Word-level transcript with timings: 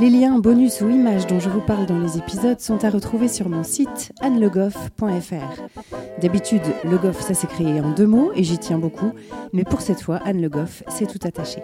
Les 0.00 0.10
liens, 0.10 0.40
bonus 0.40 0.80
ou 0.80 0.90
images 0.90 1.28
dont 1.28 1.38
je 1.38 1.48
vous 1.48 1.60
parle 1.60 1.86
dans 1.86 2.00
les 2.00 2.18
épisodes 2.18 2.58
sont 2.58 2.84
à 2.84 2.90
retrouver 2.90 3.28
sur 3.28 3.48
mon 3.48 3.62
site 3.62 4.12
annelegoff.fr. 4.20 5.62
D'habitude, 6.20 6.62
Le 6.82 6.98
Goff, 6.98 7.20
ça 7.20 7.34
s'est 7.34 7.46
créé 7.46 7.80
en 7.80 7.92
deux 7.92 8.06
mots 8.06 8.32
et 8.34 8.42
j'y 8.42 8.58
tiens 8.58 8.78
beaucoup, 8.78 9.12
mais 9.52 9.62
pour 9.62 9.80
cette 9.82 10.00
fois, 10.00 10.16
Anne 10.24 10.40
Le 10.40 10.48
Goff, 10.48 10.82
c'est 10.88 11.06
tout 11.06 11.24
attaché. 11.24 11.62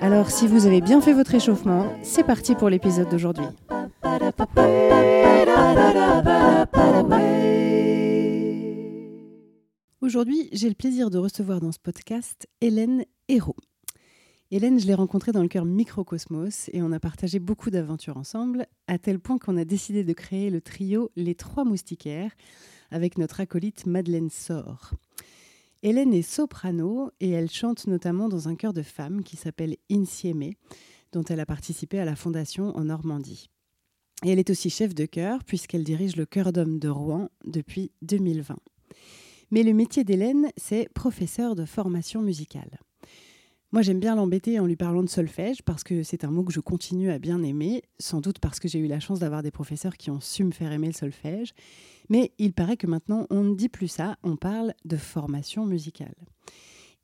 Alors, 0.00 0.30
si 0.30 0.46
vous 0.46 0.66
avez 0.66 0.80
bien 0.80 1.00
fait 1.00 1.12
votre 1.12 1.34
échauffement, 1.34 1.92
c'est 2.02 2.24
parti 2.24 2.54
pour 2.54 2.68
l'épisode 2.70 3.08
d'aujourd'hui. 3.08 3.46
Aujourd'hui, 10.00 10.48
j'ai 10.52 10.68
le 10.68 10.76
plaisir 10.76 11.10
de 11.10 11.18
recevoir 11.18 11.60
dans 11.60 11.72
ce 11.72 11.80
podcast 11.82 12.46
Hélène 12.60 13.04
Hérault. 13.28 13.56
Hélène, 14.56 14.80
je 14.80 14.86
l'ai 14.86 14.94
rencontrée 14.94 15.32
dans 15.32 15.42
le 15.42 15.48
cœur 15.48 15.66
Microcosmos 15.66 16.70
et 16.72 16.80
on 16.80 16.90
a 16.90 16.98
partagé 16.98 17.40
beaucoup 17.40 17.68
d'aventures 17.68 18.16
ensemble, 18.16 18.66
à 18.86 18.98
tel 18.98 19.20
point 19.20 19.36
qu'on 19.36 19.58
a 19.58 19.66
décidé 19.66 20.02
de 20.02 20.14
créer 20.14 20.48
le 20.48 20.62
trio 20.62 21.10
Les 21.14 21.34
Trois 21.34 21.66
Moustiquaires 21.66 22.34
avec 22.90 23.18
notre 23.18 23.40
acolyte 23.40 23.84
Madeleine 23.84 24.30
Sor. 24.30 24.92
Hélène 25.82 26.14
est 26.14 26.22
soprano 26.22 27.10
et 27.20 27.28
elle 27.28 27.50
chante 27.50 27.86
notamment 27.86 28.30
dans 28.30 28.48
un 28.48 28.54
chœur 28.54 28.72
de 28.72 28.80
femmes 28.80 29.24
qui 29.24 29.36
s'appelle 29.36 29.76
Insieme, 29.90 30.52
dont 31.12 31.24
elle 31.24 31.40
a 31.40 31.44
participé 31.44 31.98
à 31.98 32.06
la 32.06 32.16
fondation 32.16 32.74
en 32.78 32.84
Normandie. 32.84 33.50
Elle 34.24 34.38
est 34.38 34.48
aussi 34.48 34.70
chef 34.70 34.94
de 34.94 35.04
chœur 35.04 35.44
puisqu'elle 35.44 35.84
dirige 35.84 36.16
le 36.16 36.24
chœur 36.24 36.54
d'hommes 36.54 36.78
de 36.78 36.88
Rouen 36.88 37.28
depuis 37.44 37.92
2020. 38.00 38.56
Mais 39.50 39.62
le 39.62 39.74
métier 39.74 40.02
d'Hélène, 40.02 40.48
c'est 40.56 40.88
professeur 40.94 41.56
de 41.56 41.66
formation 41.66 42.22
musicale. 42.22 42.78
Moi, 43.72 43.82
j'aime 43.82 43.98
bien 43.98 44.14
l'embêter 44.14 44.60
en 44.60 44.66
lui 44.66 44.76
parlant 44.76 45.02
de 45.02 45.08
solfège 45.08 45.62
parce 45.62 45.82
que 45.82 46.04
c'est 46.04 46.24
un 46.24 46.30
mot 46.30 46.44
que 46.44 46.52
je 46.52 46.60
continue 46.60 47.10
à 47.10 47.18
bien 47.18 47.42
aimer, 47.42 47.82
sans 47.98 48.20
doute 48.20 48.38
parce 48.38 48.60
que 48.60 48.68
j'ai 48.68 48.78
eu 48.78 48.86
la 48.86 49.00
chance 49.00 49.18
d'avoir 49.18 49.42
des 49.42 49.50
professeurs 49.50 49.96
qui 49.96 50.10
ont 50.10 50.20
su 50.20 50.44
me 50.44 50.52
faire 50.52 50.70
aimer 50.70 50.86
le 50.86 50.92
solfège. 50.92 51.52
Mais 52.08 52.32
il 52.38 52.52
paraît 52.52 52.76
que 52.76 52.86
maintenant, 52.86 53.26
on 53.28 53.42
ne 53.42 53.56
dit 53.56 53.68
plus 53.68 53.88
ça, 53.88 54.18
on 54.22 54.36
parle 54.36 54.72
de 54.84 54.96
formation 54.96 55.66
musicale. 55.66 56.14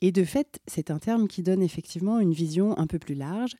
Et 0.00 0.12
de 0.12 0.22
fait, 0.22 0.60
c'est 0.68 0.92
un 0.92 1.00
terme 1.00 1.26
qui 1.26 1.42
donne 1.42 1.62
effectivement 1.62 2.20
une 2.20 2.32
vision 2.32 2.78
un 2.78 2.86
peu 2.86 3.00
plus 3.00 3.16
large. 3.16 3.54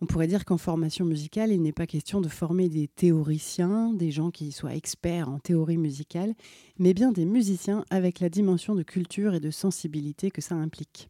On 0.00 0.06
pourrait 0.06 0.28
dire 0.28 0.44
qu'en 0.44 0.58
formation 0.58 1.04
musicale, 1.04 1.50
il 1.50 1.62
n'est 1.62 1.72
pas 1.72 1.86
question 1.86 2.20
de 2.20 2.28
former 2.28 2.68
des 2.68 2.86
théoriciens, 2.86 3.92
des 3.92 4.12
gens 4.12 4.30
qui 4.30 4.52
soient 4.52 4.74
experts 4.74 5.28
en 5.28 5.40
théorie 5.40 5.78
musicale, 5.78 6.34
mais 6.78 6.94
bien 6.94 7.10
des 7.10 7.24
musiciens 7.24 7.84
avec 7.90 8.20
la 8.20 8.28
dimension 8.28 8.76
de 8.76 8.84
culture 8.84 9.34
et 9.34 9.40
de 9.40 9.50
sensibilité 9.50 10.30
que 10.30 10.40
ça 10.40 10.54
implique. 10.54 11.08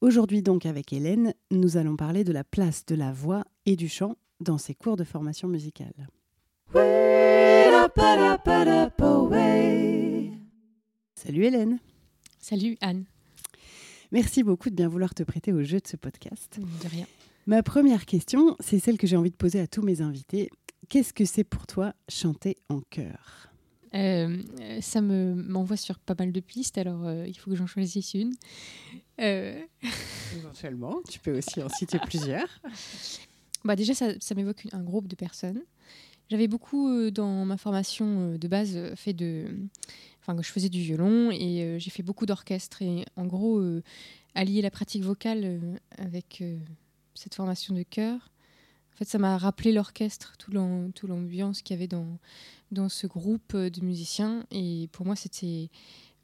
Aujourd'hui 0.00 0.40
donc 0.40 0.64
avec 0.64 0.94
Hélène, 0.94 1.34
nous 1.50 1.76
allons 1.76 1.94
parler 1.94 2.24
de 2.24 2.32
la 2.32 2.42
place 2.42 2.86
de 2.86 2.94
la 2.94 3.12
voix 3.12 3.44
et 3.66 3.76
du 3.76 3.86
chant 3.86 4.16
dans 4.40 4.56
ces 4.56 4.74
cours 4.74 4.96
de 4.96 5.04
formation 5.04 5.46
musicale. 5.46 6.08
Salut 11.14 11.44
Hélène. 11.44 11.80
Salut 12.38 12.78
Anne. 12.80 13.04
Merci 14.10 14.42
beaucoup 14.42 14.70
de 14.70 14.74
bien 14.74 14.88
vouloir 14.88 15.14
te 15.14 15.22
prêter 15.22 15.52
au 15.52 15.62
jeu 15.62 15.80
de 15.80 15.86
ce 15.86 15.98
podcast. 15.98 16.58
De 16.58 16.88
rien. 16.88 17.06
Ma 17.46 17.62
première 17.62 18.06
question, 18.06 18.56
c'est 18.58 18.78
celle 18.78 18.96
que 18.96 19.06
j'ai 19.06 19.18
envie 19.18 19.30
de 19.30 19.36
poser 19.36 19.60
à 19.60 19.66
tous 19.66 19.82
mes 19.82 20.00
invités. 20.00 20.48
Qu'est-ce 20.88 21.12
que 21.12 21.26
c'est 21.26 21.44
pour 21.44 21.66
toi 21.66 21.92
chanter 22.08 22.56
en 22.70 22.80
chœur? 22.88 23.50
Euh, 23.94 24.40
ça 24.80 25.00
me 25.00 25.34
m'envoie 25.34 25.76
sur 25.76 25.98
pas 25.98 26.14
mal 26.18 26.32
de 26.32 26.40
pistes, 26.40 26.78
alors 26.78 27.06
euh, 27.06 27.26
il 27.26 27.36
faut 27.36 27.50
que 27.50 27.56
j'en 27.56 27.66
choisisse 27.66 28.14
une. 28.14 28.32
Euh... 29.20 29.60
Éventuellement, 30.36 31.00
tu 31.08 31.18
peux 31.18 31.36
aussi 31.36 31.62
en 31.62 31.68
citer 31.68 31.98
plusieurs. 31.98 32.48
Bah 33.62 33.76
déjà, 33.76 33.92
ça, 33.92 34.18
ça 34.20 34.34
m'évoque 34.34 34.68
un 34.72 34.82
groupe 34.82 35.06
de 35.06 35.14
personnes. 35.14 35.60
J'avais 36.30 36.48
beaucoup 36.48 36.88
euh, 36.88 37.10
dans 37.10 37.44
ma 37.44 37.58
formation 37.58 38.38
de 38.38 38.48
base 38.48 38.94
fait 38.94 39.12
de, 39.12 39.48
enfin, 40.22 40.34
je 40.40 40.50
faisais 40.50 40.70
du 40.70 40.80
violon 40.80 41.30
et 41.30 41.76
j'ai 41.78 41.90
fait 41.90 42.02
beaucoup 42.02 42.24
d'orchestre 42.24 42.80
et 42.80 43.04
en 43.16 43.26
gros 43.26 43.62
allier 44.34 44.62
la 44.62 44.70
pratique 44.70 45.02
vocale 45.02 45.60
avec 45.98 46.42
cette 47.14 47.34
formation 47.34 47.74
de 47.74 47.82
chœur. 47.82 48.30
En 48.94 48.96
fait, 48.96 49.04
ça 49.04 49.18
m'a 49.18 49.36
rappelé 49.36 49.72
l'orchestre, 49.72 50.38
tout 50.38 50.52
l'ambiance 51.06 51.60
qu'il 51.60 51.76
y 51.76 51.78
avait 51.78 51.86
dans 51.86 52.16
dans 52.72 52.88
ce 52.88 53.06
groupe 53.06 53.56
de 53.56 53.84
musiciens. 53.84 54.46
Et 54.50 54.88
pour 54.92 55.06
moi, 55.06 55.16
c'était 55.16 55.70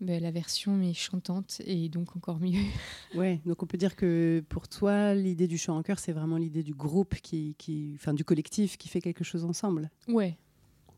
ben, 0.01 0.23
la 0.23 0.31
version 0.31 0.73
mais 0.77 0.93
chantante 0.93 1.61
et 1.65 1.89
donc 1.89 2.17
encore 2.17 2.39
mieux. 2.39 2.61
Ouais, 3.15 3.41
donc 3.47 3.63
on 3.63 3.67
peut 3.67 3.79
dire 3.79 3.97
que 3.97 4.45
pour 4.49 4.69
toi, 4.69 5.15
l'idée 5.15 5.47
du 5.47 5.57
chant 5.59 5.77
en 5.77 5.83
chœur, 5.83 5.99
c'est 5.99 6.13
vraiment 6.13 6.37
l'idée 6.37 6.63
du 6.63 6.75
groupe, 6.75 7.15
qui, 7.17 7.55
qui, 7.59 7.93
enfin 7.95 8.13
du 8.13 8.25
collectif 8.25 8.77
qui 8.77 8.89
fait 8.89 9.01
quelque 9.01 9.25
chose 9.25 9.45
ensemble. 9.45 9.91
Ouais. 10.09 10.37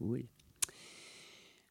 Oui. 0.00 0.26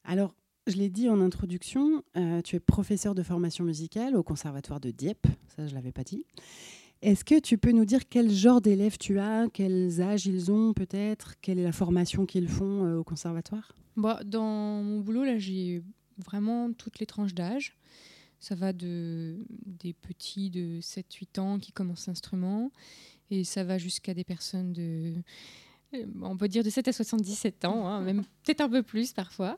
Alors, 0.06 0.34
je 0.68 0.76
l'ai 0.78 0.90
dit 0.90 1.10
en 1.10 1.20
introduction, 1.22 2.04
euh, 2.16 2.42
tu 2.42 2.56
es 2.56 2.60
professeur 2.60 3.14
de 3.14 3.24
formation 3.24 3.66
musicale 3.66 4.16
au 4.16 4.24
Conservatoire 4.24 4.80
de 4.80 4.92
Dieppe, 4.92 5.28
ça 5.56 5.68
je 5.68 5.76
l'avais 5.76 5.92
pas 5.92 6.04
dit. 6.04 6.26
Est-ce 7.02 7.24
que 7.24 7.40
tu 7.40 7.58
peux 7.58 7.72
nous 7.72 7.86
dire 7.86 8.08
quel 8.10 8.32
genre 8.32 8.60
d'élèves 8.60 8.98
tu 8.98 9.20
as, 9.20 9.48
quels 9.54 10.02
âges 10.02 10.26
ils 10.26 10.52
ont 10.52 10.74
peut-être, 10.74 11.36
quelle 11.42 11.60
est 11.60 11.64
la 11.64 11.72
formation 11.72 12.26
qu'ils 12.26 12.48
font 12.48 12.86
euh, 12.86 12.98
au 12.98 13.04
conservatoire? 13.04 13.76
Bah, 13.96 14.22
Dans 14.26 14.82
mon 14.82 15.00
boulot, 15.02 15.24
là, 15.24 15.38
j'ai 15.38 15.84
vraiment 16.18 16.72
toutes 16.74 17.00
les 17.00 17.06
tranches 17.06 17.34
d'âge. 17.34 17.76
Ça 18.40 18.56
va 18.56 18.72
de, 18.72 19.38
des 19.66 19.94
petits 19.94 20.50
de 20.50 20.80
7-8 20.80 21.40
ans 21.40 21.60
qui 21.60 21.72
commencent 21.72 22.08
l'instrument 22.08 22.72
et 23.32 23.44
ça 23.44 23.64
va 23.64 23.78
jusqu'à 23.78 24.14
des 24.14 24.24
personnes 24.24 24.74
de, 24.74 25.16
euh, 25.96 26.06
on 26.22 26.38
peut 26.38 26.48
dire 26.48 26.64
de 26.64 26.70
7 26.70 26.88
à 26.88 26.94
77 26.94 27.66
ans, 27.66 27.88
hein, 27.88 28.02
même 28.02 28.24
peut-être 28.44 28.62
un 28.62 28.70
peu 28.70 28.84
plus 28.84 29.12
parfois. 29.12 29.58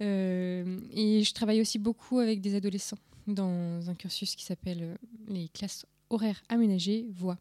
Euh, 0.00 0.80
et 0.92 1.22
je 1.22 1.34
travaille 1.34 1.60
aussi 1.60 1.78
beaucoup 1.78 2.18
avec 2.18 2.40
des 2.40 2.54
adolescents 2.54 2.98
dans 3.26 3.90
un 3.90 3.94
cursus 3.94 4.34
qui 4.34 4.44
s'appelle 4.44 4.96
les 5.28 5.48
classes 5.48 5.84
horaire 6.10 6.42
aménagé, 6.48 7.06
voix. 7.10 7.38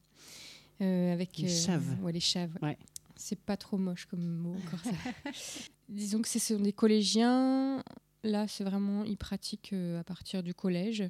Euh, 0.82 1.12
avec, 1.12 1.38
les 1.38 1.52
euh, 1.52 1.66
chaves. 1.66 1.98
Ouais, 2.04 2.12
les 2.12 2.20
chaves. 2.20 2.58
C'est 3.16 3.40
pas 3.40 3.58
trop 3.58 3.78
moche 3.78 4.06
comme 4.06 4.24
mot 4.24 4.56
encore 4.68 4.80
ça. 4.84 5.32
Disons 5.90 6.22
que 6.22 6.28
ce 6.28 6.38
sont 6.38 6.60
des 6.60 6.74
collégiens. 6.74 7.84
Là, 8.28 8.48
c'est 8.48 8.64
vraiment, 8.64 9.04
ils 9.04 9.18
pratiquent 9.18 9.74
euh, 9.74 10.00
à 10.00 10.04
partir 10.04 10.44
du 10.44 10.54
collège. 10.54 11.04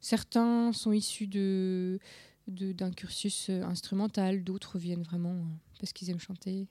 Certains 0.00 0.72
sont 0.72 0.92
issus 0.92 1.26
de 1.26 1.98
d'un 2.46 2.90
cursus 2.90 3.48
instrumental, 3.48 4.44
d'autres 4.44 4.78
viennent 4.78 5.02
vraiment 5.02 5.46
parce 5.80 5.94
qu'ils 5.94 6.10
aiment 6.10 6.20
chanter. 6.20 6.68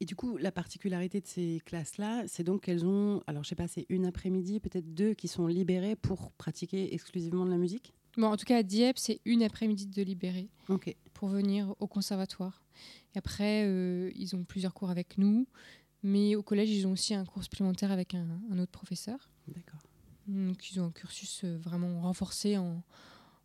Et 0.00 0.04
du 0.04 0.16
coup, 0.16 0.36
la 0.36 0.50
particularité 0.50 1.20
de 1.20 1.26
ces 1.26 1.60
classes-là, 1.66 2.24
c'est 2.26 2.44
donc 2.44 2.62
qu'elles 2.62 2.86
ont, 2.86 3.22
alors 3.26 3.44
je 3.44 3.50
sais 3.50 3.54
pas, 3.54 3.68
c'est 3.68 3.84
une 3.88 4.06
après-midi, 4.06 4.60
peut-être 4.60 4.94
deux 4.94 5.12
qui 5.12 5.28
sont 5.28 5.46
libérées 5.46 5.94
pour 5.94 6.32
pratiquer 6.32 6.94
exclusivement 6.94 7.44
de 7.44 7.50
la 7.50 7.58
musique? 7.58 7.92
Bon, 8.16 8.28
en 8.28 8.36
tout 8.36 8.44
cas, 8.44 8.58
à 8.58 8.62
Dieppe, 8.62 8.98
c'est 8.98 9.20
une 9.24 9.42
après-midi 9.42 9.86
de 9.86 10.02
libérer 10.02 10.48
pour 11.14 11.28
venir 11.28 11.74
au 11.80 11.86
conservatoire. 11.86 12.62
Et 13.14 13.18
après, 13.18 13.64
euh, 13.66 14.10
ils 14.14 14.34
ont 14.36 14.44
plusieurs 14.44 14.74
cours 14.74 14.90
avec 14.90 15.18
nous, 15.18 15.46
mais 16.02 16.36
au 16.36 16.42
collège, 16.42 16.70
ils 16.70 16.86
ont 16.86 16.92
aussi 16.92 17.14
un 17.14 17.24
cours 17.24 17.42
supplémentaire 17.42 17.90
avec 17.90 18.14
un, 18.14 18.58
autre 18.58 18.70
professeur. 18.70 19.30
D'accord. 19.48 19.80
Donc, 20.26 20.70
ils 20.70 20.80
ont 20.80 20.86
un 20.86 20.90
cursus 20.90 21.42
euh, 21.44 21.56
vraiment 21.56 22.02
renforcé 22.02 22.58
en, 22.58 22.82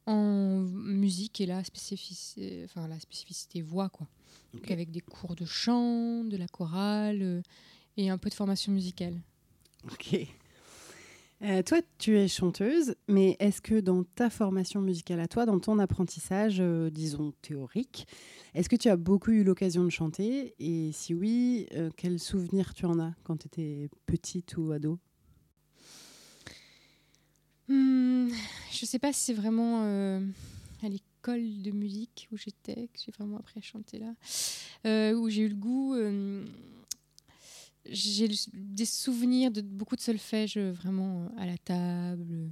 en 0.05 0.59
musique 0.59 1.39
et 1.41 1.45
la 1.45 1.63
spécificité, 1.63 2.63
enfin, 2.65 2.87
la 2.87 2.99
spécificité 2.99 3.61
voix, 3.61 3.89
quoi. 3.89 4.07
Donc, 4.53 4.69
avec 4.69 4.91
des 4.91 5.01
cours 5.01 5.35
de 5.35 5.45
chant, 5.45 6.23
de 6.23 6.37
la 6.37 6.47
chorale 6.47 7.21
euh, 7.21 7.41
et 7.97 8.09
un 8.09 8.17
peu 8.17 8.29
de 8.29 8.35
formation 8.35 8.71
musicale. 8.71 9.19
Ok. 9.91 10.27
Euh, 11.41 11.61
toi, 11.61 11.81
tu 11.97 12.17
es 12.17 12.27
chanteuse, 12.29 12.95
mais 13.09 13.35
est-ce 13.39 13.61
que 13.61 13.81
dans 13.81 14.03
ta 14.03 14.29
formation 14.29 14.79
musicale 14.79 15.19
à 15.19 15.27
toi, 15.27 15.45
dans 15.45 15.59
ton 15.59 15.77
apprentissage, 15.77 16.61
euh, 16.61 16.89
disons 16.89 17.33
théorique, 17.41 18.07
est-ce 18.53 18.69
que 18.69 18.77
tu 18.77 18.87
as 18.87 18.95
beaucoup 18.95 19.31
eu 19.31 19.43
l'occasion 19.43 19.83
de 19.83 19.89
chanter? 19.89 20.55
Et 20.59 20.91
si 20.93 21.13
oui, 21.13 21.67
euh, 21.73 21.89
quels 21.97 22.19
souvenirs 22.19 22.73
tu 22.73 22.85
en 22.85 22.97
as 22.97 23.13
quand 23.23 23.37
tu 23.37 23.47
étais 23.47 23.89
petite 24.05 24.55
ou 24.55 24.71
ado? 24.71 24.99
Hmm, 27.67 28.29
Je 28.71 28.85
ne 28.85 28.87
sais 28.87 28.99
pas 28.99 29.11
si 29.11 29.25
c'est 29.25 29.33
vraiment 29.33 29.83
école 30.83 31.61
de 31.61 31.71
musique 31.71 32.27
où 32.31 32.37
j'étais, 32.37 32.87
que 32.87 32.99
j'ai 33.05 33.11
vraiment 33.11 33.37
appris 33.37 33.59
à 33.59 33.61
chanter 33.61 33.99
là, 33.99 35.13
où 35.15 35.29
j'ai 35.29 35.43
eu 35.43 35.49
le 35.49 35.55
goût 35.55 35.95
j'ai 37.85 38.29
des 38.53 38.85
souvenirs 38.85 39.51
de 39.51 39.61
beaucoup 39.61 39.95
de 39.95 40.01
solfège 40.01 40.57
vraiment 40.57 41.29
à 41.37 41.45
la 41.45 41.57
table. 41.57 42.51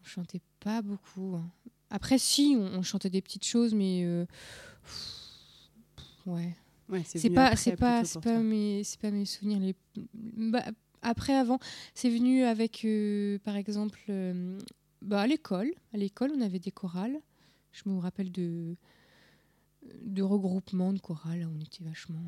On 0.00 0.04
chantait 0.04 0.42
pas 0.60 0.82
beaucoup. 0.82 1.36
Hein. 1.36 1.50
Après, 1.90 2.18
si, 2.18 2.56
on, 2.58 2.82
chantait 2.82 3.10
des 3.10 3.22
petites 3.22 3.44
choses, 3.44 3.74
mais 3.74 4.06
ouais. 6.26 6.56
ouais 6.88 7.02
c'est 7.04 7.30
pas, 7.30 7.56
c'est 7.56 7.76
pas, 7.76 8.04
c'est 8.04 8.20
pas 8.20 8.38
mes, 8.38 8.84
c'est 8.84 9.00
pas 9.00 9.10
mes 9.10 9.24
souvenirs 9.24 9.60
les. 9.60 9.74
Bah, 10.14 10.64
après, 11.02 11.34
avant, 11.34 11.58
c'est 11.94 12.10
venu 12.10 12.44
avec, 12.44 12.84
euh, 12.84 13.38
par 13.38 13.56
exemple, 13.56 14.00
euh, 14.10 14.58
bah, 15.02 15.22
à 15.22 15.26
l'école. 15.26 15.72
À 15.94 15.96
l'école, 15.96 16.32
on 16.36 16.40
avait 16.40 16.58
des 16.58 16.70
chorales. 16.70 17.18
Je 17.72 17.82
me 17.86 17.98
rappelle 17.98 18.30
de, 18.30 18.76
de 20.02 20.22
regroupements 20.22 20.92
de 20.92 20.98
chorales. 20.98 21.48
On 21.50 21.60
était 21.60 21.84
vachement 21.84 22.20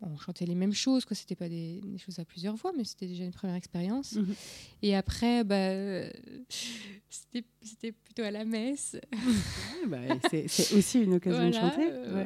on 0.00 0.16
chantait 0.18 0.46
les 0.46 0.54
mêmes 0.54 0.72
choses, 0.72 1.04
quoi. 1.04 1.16
C'était 1.16 1.34
pas 1.34 1.48
des, 1.48 1.80
choses 1.98 2.18
à 2.18 2.24
plusieurs 2.24 2.54
voix, 2.54 2.72
mais 2.76 2.84
c'était 2.84 3.06
déjà 3.06 3.24
une 3.24 3.32
première 3.32 3.56
expérience. 3.56 4.12
Mhm. 4.12 4.34
Et 4.82 4.94
après, 4.94 5.42
bah, 5.44 6.10
c'était 7.08 7.92
plutôt 7.92 8.22
à 8.22 8.30
la 8.30 8.44
messe. 8.44 8.96
Bah, 9.86 9.98
c'est 10.30 10.74
aussi 10.74 11.00
une 11.00 11.14
occasion 11.14 11.48
de 11.48 11.54
chanter. 11.54 11.88
Euh, 11.92 12.24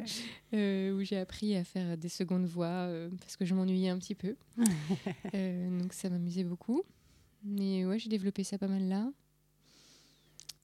euh, 0.53 0.93
où 0.93 1.03
j'ai 1.03 1.17
appris 1.17 1.55
à 1.55 1.63
faire 1.63 1.95
des 1.95 2.09
secondes 2.09 2.45
voix 2.45 2.65
euh, 2.65 3.09
parce 3.19 3.37
que 3.37 3.45
je 3.45 3.53
m'ennuyais 3.53 3.89
un 3.89 3.99
petit 3.99 4.15
peu. 4.15 4.35
donc 5.77 5.93
ça 5.93 6.09
m'amusait 6.09 6.43
beaucoup. 6.43 6.83
Mais 7.43 7.85
ouais, 7.85 7.99
j'ai 7.99 8.09
développé 8.09 8.43
ça 8.43 8.57
pas 8.57 8.67
mal 8.67 8.87
là. 8.87 9.11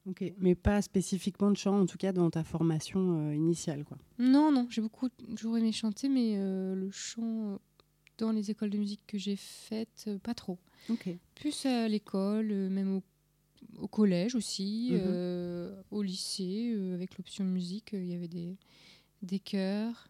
Ok, 0.08 0.24
mais 0.38 0.56
pas 0.56 0.82
spécifiquement 0.82 1.52
de 1.52 1.58
chant, 1.58 1.82
en 1.82 1.86
tout 1.86 1.98
cas 1.98 2.14
dans 2.14 2.30
ta 2.30 2.44
formation 2.46 3.28
euh, 3.28 3.36
initiale, 3.36 3.84
quoi. 3.84 3.98
Non, 4.18 4.54
non, 4.54 4.68
j'ai 4.70 4.82
beaucoup 4.82 5.10
toujours 5.10 5.58
aimé 5.58 5.74
chanter, 5.74 6.08
mais 6.08 6.36
euh, 6.38 6.76
le 6.76 6.90
chant 6.92 7.52
euh, 7.52 7.58
dans 8.18 8.32
les 8.32 8.50
écoles 8.50 8.70
de 8.70 8.78
musique 8.78 9.02
que 9.06 9.18
j'ai 9.18 9.36
faites, 9.36 10.10
pas 10.24 10.34
trop. 10.34 10.60
Ok. 10.90 11.10
Plus 11.36 11.66
à 11.66 11.90
l'école, 11.90 12.48
même 12.70 13.02
au, 13.78 13.88
collège 13.90 14.36
aussi, 14.36 14.92
mhm. 14.94 15.76
au 15.92 16.02
lycée, 16.02 16.74
avec 16.94 17.18
l'option 17.18 17.44
musique, 17.44 17.90
il 17.92 18.08
y 18.08 18.16
avait 18.16 18.30
des, 18.30 18.58
des 19.22 19.40
chœurs. 19.40 20.08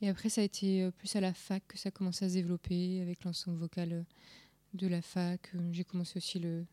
Et 0.00 0.08
après, 0.08 0.30
ça 0.30 0.40
a 0.40 0.44
été 0.44 0.90
plus 0.92 1.14
à 1.14 1.20
la 1.20 1.34
fac 1.34 1.62
que 1.68 1.76
ça 1.76 1.88
a 1.88 1.92
commencé 1.92 2.24
à 2.24 2.28
se 2.30 2.34
développer 2.34 3.02
avec 3.02 3.22
l'ensemble 3.24 3.58
vocal 3.58 4.06
de 4.72 4.86
la 4.86 5.02
fac. 5.02 5.52
J'ai 5.72 5.84
commencé 5.84 6.16
aussi 6.16 6.38
le, 6.38 6.64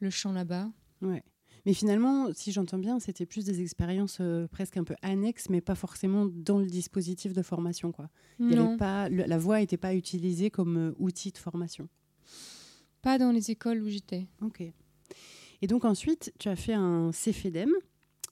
le 0.00 0.10
chant 0.10 0.32
là-bas. 0.32 0.70
Ouais. 1.00 1.22
Mais 1.66 1.72
finalement, 1.72 2.32
si 2.34 2.52
j'entends 2.52 2.78
bien, 2.78 3.00
c'était 3.00 3.24
plus 3.24 3.44
des 3.44 3.62
expériences 3.62 4.18
euh, 4.20 4.46
presque 4.48 4.76
un 4.76 4.84
peu 4.84 4.94
annexes, 5.02 5.48
mais 5.48 5.60
pas 5.60 5.74
forcément 5.74 6.26
dans 6.26 6.58
le 6.58 6.66
dispositif 6.66 7.32
de 7.32 7.42
formation. 7.42 7.90
Quoi. 7.90 8.10
Il 8.38 8.52
y 8.52 8.58
avait 8.58 8.76
pas, 8.76 9.08
la 9.08 9.38
voix 9.38 9.60
n'était 9.60 9.78
pas 9.78 9.94
utilisée 9.94 10.50
comme 10.50 10.76
euh, 10.76 10.94
outil 10.98 11.30
de 11.30 11.38
formation. 11.38 11.88
Pas 13.00 13.18
dans 13.18 13.30
les 13.30 13.50
écoles 13.50 13.82
où 13.82 13.88
j'étais. 13.88 14.26
Ok. 14.42 14.62
Et 15.62 15.66
donc 15.66 15.84
ensuite, 15.84 16.32
tu 16.38 16.48
as 16.48 16.56
fait 16.56 16.74
un 16.74 17.10
CFEDEM. 17.12 17.70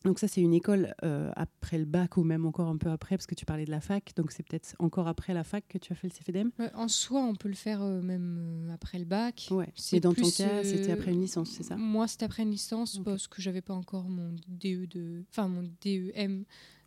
Donc 0.05 0.19
ça, 0.19 0.29
c'est 0.29 0.41
une 0.41 0.55
école 0.55 0.95
euh, 1.05 1.31
après 1.37 1.79
le 1.79 1.85
bac 1.85 2.17
ou 2.17 2.25
même 2.25 2.45
encore 2.45 2.69
un 2.69 2.77
peu 2.77 2.91
après, 2.91 3.17
parce 3.17 3.27
que 3.27 3.35
tu 3.35 3.45
parlais 3.45 3.65
de 3.65 3.71
la 3.71 3.81
fac. 3.81 4.13
Donc 4.17 4.33
c'est 4.33 4.43
peut-être 4.43 4.75
encore 4.79 5.09
après 5.09 5.33
la 5.35 5.45
fac 5.45 5.65
que 5.69 5.79
tu 5.79 5.93
as 5.93 5.97
fait 5.97 6.09
le 6.09 6.13
CFEDEM 6.13 6.51
En 6.75 6.89
soi, 6.89 7.21
on 7.21 7.35
peut 7.35 7.49
le 7.49 7.55
faire 7.55 7.83
euh, 7.83 8.01
même 8.03 8.39
euh, 8.69 8.75
après 8.75 8.99
le 8.99 9.05
bac. 9.05 9.49
Ouais. 9.51 9.73
Mais 9.93 10.01
dans 10.01 10.15
ton 10.15 10.31
cas, 10.31 10.65
c'était 10.65 10.93
après 10.93 11.13
une 11.13 11.21
licence, 11.21 11.51
c'est 11.51 11.63
ça? 11.63 11.77
Moi, 11.77 12.09
c'était 12.09 12.25
après 12.25 12.43
une 12.43 12.51
licence 12.51 13.01
parce 13.05 13.29
que 13.29 13.41
j'avais 13.41 13.63
pas 13.63 13.75
encore 13.75 14.09
mon 14.09 14.35
DE 14.49 14.87
de, 14.87 15.25
enfin 15.31 15.49
mon 15.49 15.63
DEM 15.83 16.45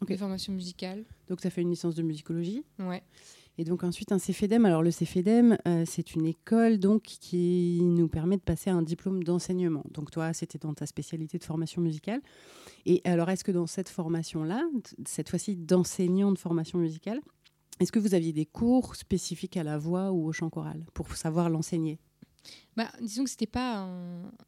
de 0.08 0.18
formation 0.18 0.54
musicale. 0.54 1.04
Donc 1.28 1.42
tu 1.42 1.48
as 1.48 1.50
fait 1.50 1.62
une 1.62 1.70
licence 1.70 1.96
de 1.96 2.04
musicologie? 2.04 2.64
Ouais. 2.80 3.04
Et 3.58 3.64
donc 3.64 3.84
ensuite 3.84 4.12
un 4.12 4.20
CFEDEM. 4.20 4.66
Alors 4.66 4.84
le 4.84 4.92
CFEDEM, 4.92 5.58
euh, 5.68 5.84
c'est 5.88 6.16
une 6.16 6.26
école 6.26 6.78
donc 6.78 7.04
qui 7.04 7.80
nous 7.82 8.10
permet 8.10 8.36
de 8.36 8.42
passer 8.42 8.70
un 8.70 8.82
diplôme 8.82 9.24
d'enseignement. 9.24 9.84
Donc 9.92 10.12
toi, 10.12 10.34
c'était 10.34 10.58
dans 10.58 10.74
ta 10.74 10.86
spécialité 10.86 11.38
de 11.38 11.44
formation 11.44 11.82
musicale. 11.82 12.22
Et 12.86 13.02
alors 13.06 13.30
est-ce 13.30 13.44
que 13.44 13.52
dans 13.52 13.68
cette 13.68 13.90
formation-là, 13.90 14.64
cette 15.06 15.30
fois-ci 15.30 15.56
d'enseignant 15.56 16.32
de 16.32 16.38
formation 16.38 16.80
musicale, 16.80 17.22
est-ce 17.80 17.92
que 17.92 18.00
vous 18.00 18.14
aviez 18.14 18.34
des 18.34 18.46
cours 18.46 18.96
spécifiques 18.96 19.58
à 19.58 19.64
la 19.64 19.78
voix 19.78 20.12
ou 20.12 20.26
au 20.26 20.32
chant 20.32 20.50
choral 20.50 20.86
pour 20.94 21.16
savoir 21.16 21.50
l'enseigner? 21.50 22.00
Bah, 22.76 22.92
disons 23.02 23.24
que 23.24 23.30
c'était 23.30 23.48
pas 23.48 23.90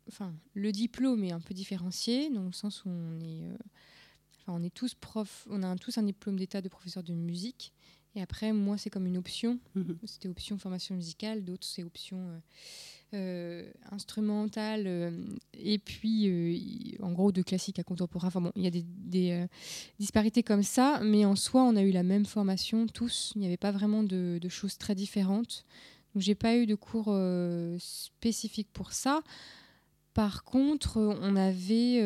enfin 0.07 0.33
le 0.53 0.71
diplôme 0.71 1.23
est 1.23 1.31
un 1.31 1.39
peu 1.39 1.53
différencié 1.53 2.29
dans 2.29 2.43
le 2.43 2.51
sens 2.51 2.85
où 2.85 2.89
on 2.89 3.19
est 3.19 3.49
euh, 3.49 3.57
on 4.45 4.61
est 4.61 4.73
tous 4.73 4.93
profs 4.93 5.47
on 5.49 5.63
a 5.63 5.75
tous 5.77 5.97
un 5.97 6.03
diplôme 6.03 6.37
d'état 6.37 6.61
de 6.61 6.69
professeur 6.69 7.01
de 7.01 7.13
musique 7.13 7.73
et 8.17 8.21
après, 8.21 8.51
moi, 8.51 8.79
c'est 8.79 8.89
comme 8.89 9.05
une 9.05 9.17
option. 9.17 9.59
Mhm. 9.75 9.95
C'était 10.05 10.27
option 10.27 10.57
formation 10.57 10.95
musicale, 10.95 11.43
d'autres, 11.45 11.67
c'est 11.67 11.83
option 11.83 12.17
euh, 12.17 12.39
euh, 13.13 13.71
instrumentale. 13.91 14.85
Euh, 14.87 15.11
et 15.53 15.77
puis, 15.77 16.97
en 16.99 17.11
gros, 17.11 17.31
de 17.31 17.43
classique 17.43 17.77
à 17.77 17.83
contemporain. 17.83 18.29
Enfin 18.29 18.41
bon, 18.41 18.51
il 18.55 18.63
y 18.63 18.67
a 18.67 18.71
des, 18.71 19.45
disparités 19.99 20.41
comme 20.41 20.63
ça, 20.63 20.99
mais 21.03 21.25
en 21.25 21.35
soi, 21.35 21.61
on 21.61 21.75
a 21.75 21.83
eu 21.83 21.91
la 21.91 22.01
même 22.01 22.25
formation, 22.25 22.87
tous. 22.87 23.33
Il 23.35 23.41
n'y 23.41 23.45
avait 23.45 23.55
pas 23.55 23.71
vraiment 23.71 24.01
de, 24.01 24.39
de 24.41 24.49
choses 24.49 24.79
très 24.79 24.95
différentes. 24.95 25.63
Donc, 26.15 26.23
j'ai 26.23 26.33
pas 26.33 26.57
eu 26.57 26.65
de 26.65 26.73
cours 26.73 27.15
spécifiques 27.77 28.69
pour 28.73 28.93
ça. 28.93 29.21
Par 30.15 30.43
contre, 30.43 30.97
on 30.97 31.35
avait 31.35 32.01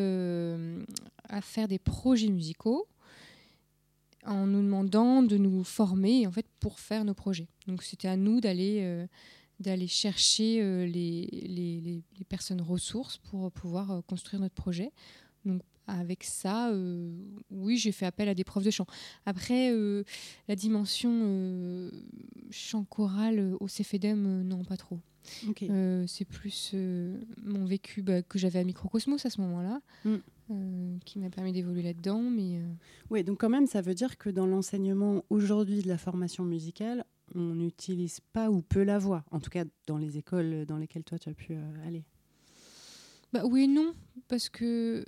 à 1.30 1.40
faire 1.40 1.69
des 1.69 1.80
projets 1.80 2.28
musicaux 2.28 2.90
en 4.25 4.45
nous 4.45 4.62
demandant 4.62 5.23
de 5.23 5.38
nous 5.38 5.63
former 5.63 6.27
en 6.27 6.31
fait 6.31 6.45
pour 6.59 6.79
faire 6.79 7.06
nos 7.06 7.13
projets. 7.13 7.47
Donc 7.68 7.83
c'était 7.83 8.07
à 8.07 8.18
nous 8.18 8.41
d'aller 8.41 8.79
euh, 8.81 9.07
d'aller 9.59 9.88
chercher 9.88 10.62
euh, 10.62 10.85
les, 10.85 11.27
les, 11.31 11.81
les, 11.81 12.25
personnes 12.25 12.62
ressources 12.62 13.18
pour 13.18 13.51
pouvoir 13.51 13.91
euh, 13.91 14.01
construire 14.01 14.41
notre 14.41 14.56
projet. 14.56 14.91
Donc 15.45 15.62
avec 15.88 16.23
ça, 16.23 16.71
oui, 17.50 17.75
j'ai 17.75 17.91
fait 17.91 18.06
appel 18.06 18.29
à 18.29 18.35
des 18.35 18.45
profs 18.45 18.63
de 18.63 18.71
chant. 18.71 18.85
Après, 19.25 19.73
la 20.47 20.56
dimension 20.56 21.91
chant 22.50 22.85
choral 22.85 23.56
au 23.59 23.65
CFEDEM, 23.65 24.44
non, 24.44 24.63
pas 24.63 24.77
trop. 24.77 25.00
c'est 26.07 26.25
plus 26.25 26.75
mon 27.44 27.65
vécu 27.65 28.03
bah, 28.03 28.21
que 28.21 28.39
j'avais 28.39 28.59
à 28.59 28.63
Microcosmos 28.63 29.25
à 29.25 29.29
ce 29.29 29.41
moment-là. 29.41 29.81
Mm. 30.06 30.17
Euh, 30.51 30.98
qui 31.06 31.19
m'a 31.19 31.30
permis 31.30 31.51
d'évoluer 31.51 31.81
là-dedans. 31.81 32.21
Mais 32.21 32.57
euh, 32.57 32.74
Oui, 33.09 33.24
donc 33.24 33.39
quand 33.39 33.50
même, 33.50 33.68
ça 33.68 33.81
veut 33.81 33.94
dire 33.94 34.18
que 34.18 34.30
dans 34.30 34.45
l'enseignement 34.45 35.24
aujourd'hui 35.30 35.81
de 35.81 35.88
la 35.88 35.98
formation 35.98 36.44
musicale, 36.44 37.06
on 37.36 37.56
n'utilise 37.56 38.19
pas 38.33 38.50
ou 38.51 38.62
peu 38.62 38.83
la 38.83 39.00
voix, 39.00 39.24
en 39.31 39.39
tout 39.39 39.50
cas 39.50 39.63
dans 39.88 39.98
les 39.98 40.17
écoles 40.17 40.65
dans 40.65 40.77
lesquelles 40.77 41.03
toi 41.03 41.17
tu 41.17 41.29
as 41.29 41.34
pu 41.34 41.53
euh, 41.53 41.88
aller. 41.88 42.03
Bah 43.31 43.43
oui 43.46 43.63
et 43.63 43.67
non, 43.67 43.93
parce 44.27 44.50
que, 44.50 45.05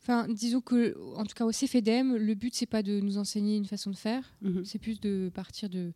enfin, 0.00 0.26
disons 0.28 0.62
que, 0.62 0.96
en 1.16 1.24
tout 1.24 1.34
cas 1.34 1.44
au 1.44 1.50
CFEDEM, 1.50 2.16
le 2.16 2.34
but 2.34 2.54
c'est 2.54 2.66
pas 2.66 2.82
de 2.82 3.00
nous 3.00 3.18
enseigner 3.18 3.56
une 3.56 3.66
façon 3.66 3.90
de 3.90 3.96
faire, 3.96 4.34
mhm. 4.40 4.64
c'est 4.64 4.78
plus 4.78 5.00
de 5.00 5.30
partir 5.34 5.68
de, 5.68 5.92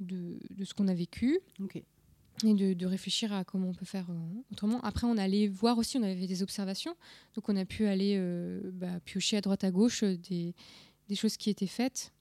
de, 0.00 0.38
de 0.50 0.64
ce 0.64 0.74
qu'on 0.74 0.88
a 0.88 0.94
vécu. 0.94 1.40
Ok 1.62 1.82
et 2.48 2.74
de, 2.74 2.86
réfléchir 2.86 3.32
à 3.32 3.44
comment 3.44 3.68
on 3.68 3.74
peut 3.74 3.84
faire 3.84 4.06
euh, 4.10 4.42
autrement. 4.52 4.80
Après, 4.82 5.06
on 5.06 5.16
allait 5.16 5.48
voir 5.48 5.78
aussi, 5.78 5.98
on 5.98 6.02
avait 6.02 6.26
des 6.26 6.42
observations, 6.42 6.94
donc 7.34 7.48
on 7.48 7.56
a 7.56 7.64
pu 7.64 7.86
aller 7.86 8.14
euh, 8.16 8.60
bah, 8.72 9.00
piocher 9.04 9.36
à 9.36 9.40
droite 9.40 9.64
à 9.64 9.70
gauche 9.70 10.02
euh, 10.02 10.16
des, 10.16 10.54
des 11.08 11.14
choses 11.14 11.36
qui 11.36 11.50
étaient 11.50 11.66
faites 11.66 12.12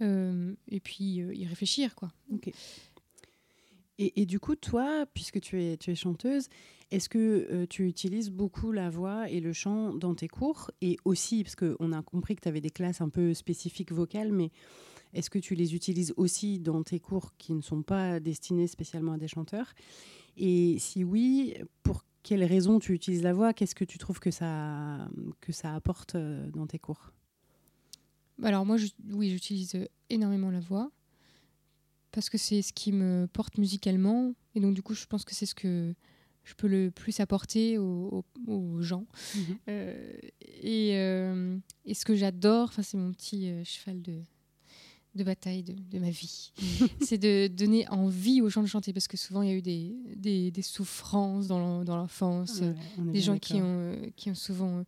et 0.00 0.80
puis 0.80 1.18
y 1.18 1.46
réfléchir. 1.46 1.94
Quoi. 1.94 2.10
Et, 4.16 4.26
du 4.26 4.40
coup, 4.40 4.56
toi, 4.56 5.06
puisque 5.14 5.40
tu 5.40 5.62
es, 5.62 5.94
chanteuse, 5.94 6.48
est-ce 6.90 7.08
que 7.08 7.64
tu 7.66 7.86
utilises 7.86 8.30
beaucoup 8.30 8.72
la 8.72 8.90
voix 8.90 9.28
et 9.28 9.40
le 9.40 9.52
chant 9.52 9.94
dans 9.94 10.14
tes 10.14 10.28
cours? 10.28 10.70
Et 10.80 10.96
aussi, 11.04 11.44
parce 11.44 11.56
qu'on 11.56 11.92
a 11.92 12.02
compris 12.02 12.34
que 12.34 12.40
tu 12.40 12.48
avais 12.48 12.60
des 12.60 12.70
classes 12.70 13.00
un 13.00 13.08
peu 13.08 13.34
spécifiques 13.34 13.92
vocales, 13.92 14.32
mais 14.32 14.50
est-ce 15.14 15.30
que 15.30 15.38
tu 15.38 15.54
les 15.54 15.74
utilises 15.74 16.14
aussi 16.16 16.58
dans 16.58 16.82
tes 16.82 16.98
cours 16.98 17.36
qui 17.36 17.52
ne 17.52 17.60
sont 17.60 17.82
pas 17.82 18.18
destinés 18.18 18.66
spécialement 18.66 19.12
à 19.12 19.18
des 19.18 19.28
chanteurs? 19.28 19.72
Et 20.36 20.78
si 20.78 21.04
oui, 21.04 21.54
pour 21.82 22.04
quelles 22.22 22.44
raisons 22.44 22.78
tu 22.78 22.92
utilises 22.92 23.22
la 23.22 23.32
voix? 23.32 23.52
Qu'est-ce 23.52 23.74
que 23.74 23.84
tu 23.84 23.98
trouves 23.98 24.20
que 24.20 24.30
ça, 24.30 25.08
que 25.40 25.52
ça 25.52 25.74
apporte 25.74 26.14
euh, 26.14 26.50
dans 26.50 26.66
tes 26.66 26.78
cours? 26.78 27.12
Alors 28.42 28.64
moi, 28.64 28.76
oui, 29.10 29.30
j'utilise 29.30 29.76
énormément 30.08 30.50
la 30.50 30.60
voix 30.60 30.90
parce 32.12 32.28
que 32.28 32.38
c'est 32.38 32.62
ce 32.62 32.72
qui 32.72 32.92
me 32.92 33.26
porte 33.26 33.58
musicalement. 33.58 34.34
Et 34.54 34.60
donc 34.60 34.74
du 34.74 34.82
coup, 34.82 34.94
je 34.94 35.06
pense 35.06 35.24
que 35.24 35.34
c'est 35.34 35.46
ce 35.46 35.54
que 35.54 35.94
je 36.44 36.54
peux 36.54 36.68
le 36.68 36.90
plus 36.90 37.20
apporter 37.20 37.78
aux, 37.78 38.24
gens. 38.80 39.06
Mhm. 39.34 39.58
Euh, 39.68 40.12
et, 40.40 40.98
euh, 40.98 41.56
et, 41.84 41.94
ce 41.94 42.04
que 42.04 42.14
j'adore, 42.14 42.72
c'est 42.72 42.96
mon 42.96 43.12
petit 43.12 43.64
cheval 43.64 44.02
de, 44.02 44.22
de 45.14 45.24
bataille 45.24 45.62
de, 45.62 45.98
ma 45.98 46.10
vie. 46.10 46.52
c'est 47.02 47.18
de 47.18 47.46
donner 47.46 47.86
envie 47.88 48.40
aux 48.40 48.48
gens 48.48 48.62
de 48.62 48.66
chanter 48.66 48.92
parce 48.92 49.08
que 49.08 49.16
souvent 49.16 49.42
il 49.42 49.48
y 49.48 49.52
a 49.52 49.54
eu 49.54 49.62
des, 49.62 50.50
des, 50.50 50.62
souffrances 50.62 51.48
dans 51.48 51.84
l'enfance, 51.84 52.62
des 52.98 53.20
gens 53.20 53.38
qui 53.38 53.54
ont, 53.54 53.94
qui 54.16 54.30
ont 54.30 54.34
souvent 54.34 54.84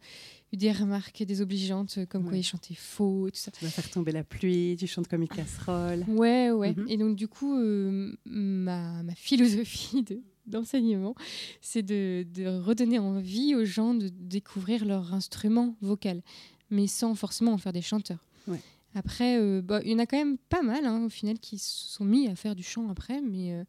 eu 0.53 0.57
des 0.57 0.73
remarques 0.73 1.23
désobligeantes 1.25 1.99
comme 2.09 2.25
quoi 2.25 2.37
ils 2.37 2.43
chantaient 2.43 2.75
faux, 2.75 3.29
tout 3.31 3.39
ça. 3.39 3.51
Tu 3.51 3.65
vas 3.65 3.71
faire 3.71 3.91
tomber 3.91 4.13
la 4.13 4.25
pluie, 4.25 4.77
tu 4.79 4.87
chantes 4.87 5.09
comme 5.09 5.23
une 5.23 5.29
casserole. 5.29 6.05
Ouais, 6.09 6.51
ouais. 6.51 6.75
Mhm. 6.75 6.87
Et 6.89 6.97
donc 6.97 7.17
du 7.17 7.29
coup, 7.29 7.55
euh, 7.59 8.15
ma, 8.25 9.03
ma, 9.03 9.15
philosophie 9.15 10.05
d'enseignement, 10.47 11.15
c'est 11.61 11.83
de, 11.83 12.27
de 12.33 12.47
redonner 12.47 12.99
envie 12.99 13.55
aux 13.55 13.65
gens 13.65 13.95
de 13.95 14.09
découvrir 14.09 14.85
leur 14.85 15.13
instrument 15.13 15.77
vocal, 15.83 16.23
mais 16.71 16.87
sans 16.87 17.15
forcément 17.15 17.53
en 17.53 17.59
faire 17.59 17.73
des 17.73 17.83
chanteurs. 17.83 18.25
Ouais. 18.47 18.61
Après, 18.95 19.39
euh, 19.39 19.61
bah, 19.61 19.81
il 19.85 19.91
y 19.91 19.95
en 19.95 19.99
a 19.99 20.07
quand 20.07 20.17
même 20.17 20.39
pas 20.39 20.63
mal 20.63 20.87
hein, 20.87 21.05
au 21.05 21.09
final 21.09 21.39
qui 21.39 21.59
se 21.59 21.89
sont 21.89 22.05
mis 22.05 22.29
à 22.29 22.37
faire 22.37 22.55
du 22.55 22.63
chant 22.63 22.89
après, 22.89 23.21
mais, 23.21 23.53
euh, 23.53 23.65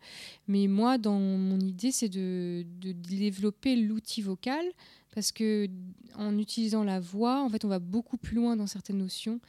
mais 0.48 0.68
moi, 0.68 0.98
dans 0.98 1.20
mon 1.20 1.60
idée, 1.60 1.92
c'est 1.92 2.10
de, 2.10 2.66
de, 2.80 2.92
développer 2.92 3.76
l'outil 3.76 4.22
vocal 4.22 4.64
parce 5.14 5.32
que 5.32 5.68
en 6.16 6.38
utilisant 6.38 6.84
la 6.84 7.00
voix, 7.00 7.42
en 7.44 7.50
fait, 7.50 7.66
on 7.66 7.70
va 7.70 7.80
beaucoup 7.80 8.18
plus 8.18 8.36
loin 8.36 8.56
dans 8.56 8.68
certaines 8.68 9.00
notions 9.00 9.40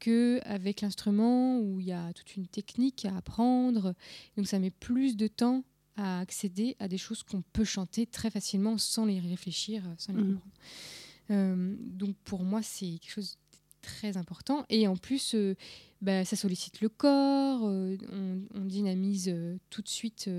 qu'avec 0.00 0.80
l'instrument 0.80 1.60
où 1.60 1.78
il 1.78 1.86
y 1.86 1.92
a 1.92 2.12
toute 2.14 2.34
une 2.36 2.46
technique 2.46 3.04
à 3.04 3.16
apprendre. 3.16 3.94
Donc, 4.36 4.48
ça 4.48 4.58
met 4.58 4.70
plus 4.70 5.16
de 5.16 5.28
temps 5.28 5.62
à 5.96 6.20
accéder 6.20 6.76
à 6.78 6.88
des 6.88 6.98
choses 6.98 7.22
qu'on 7.22 7.42
peut 7.52 7.64
chanter 7.64 8.06
très 8.06 8.30
facilement 8.30 8.78
sans 8.78 9.04
les 9.04 9.20
réfléchir, 9.20 9.82
sans 9.98 10.12
les 10.12 10.22
mmh. 10.22 10.26
comprendre. 10.26 10.54
Euh, 11.30 11.76
donc, 11.78 12.16
pour 12.24 12.42
moi, 12.42 12.62
c'est 12.62 12.98
quelque 12.98 13.10
chose 13.12 13.36
très 13.80 14.16
important. 14.16 14.64
Et 14.68 14.86
en 14.86 14.96
plus, 14.96 15.34
euh, 15.34 15.54
bah, 16.00 16.24
ça 16.24 16.36
sollicite 16.36 16.80
le 16.80 16.88
corps, 16.88 17.60
euh, 17.64 17.96
on, 18.54 18.64
dynamise 18.64 19.28
euh, 19.28 19.56
tout 19.70 19.82
de 19.82 19.88
suite, 19.88 20.30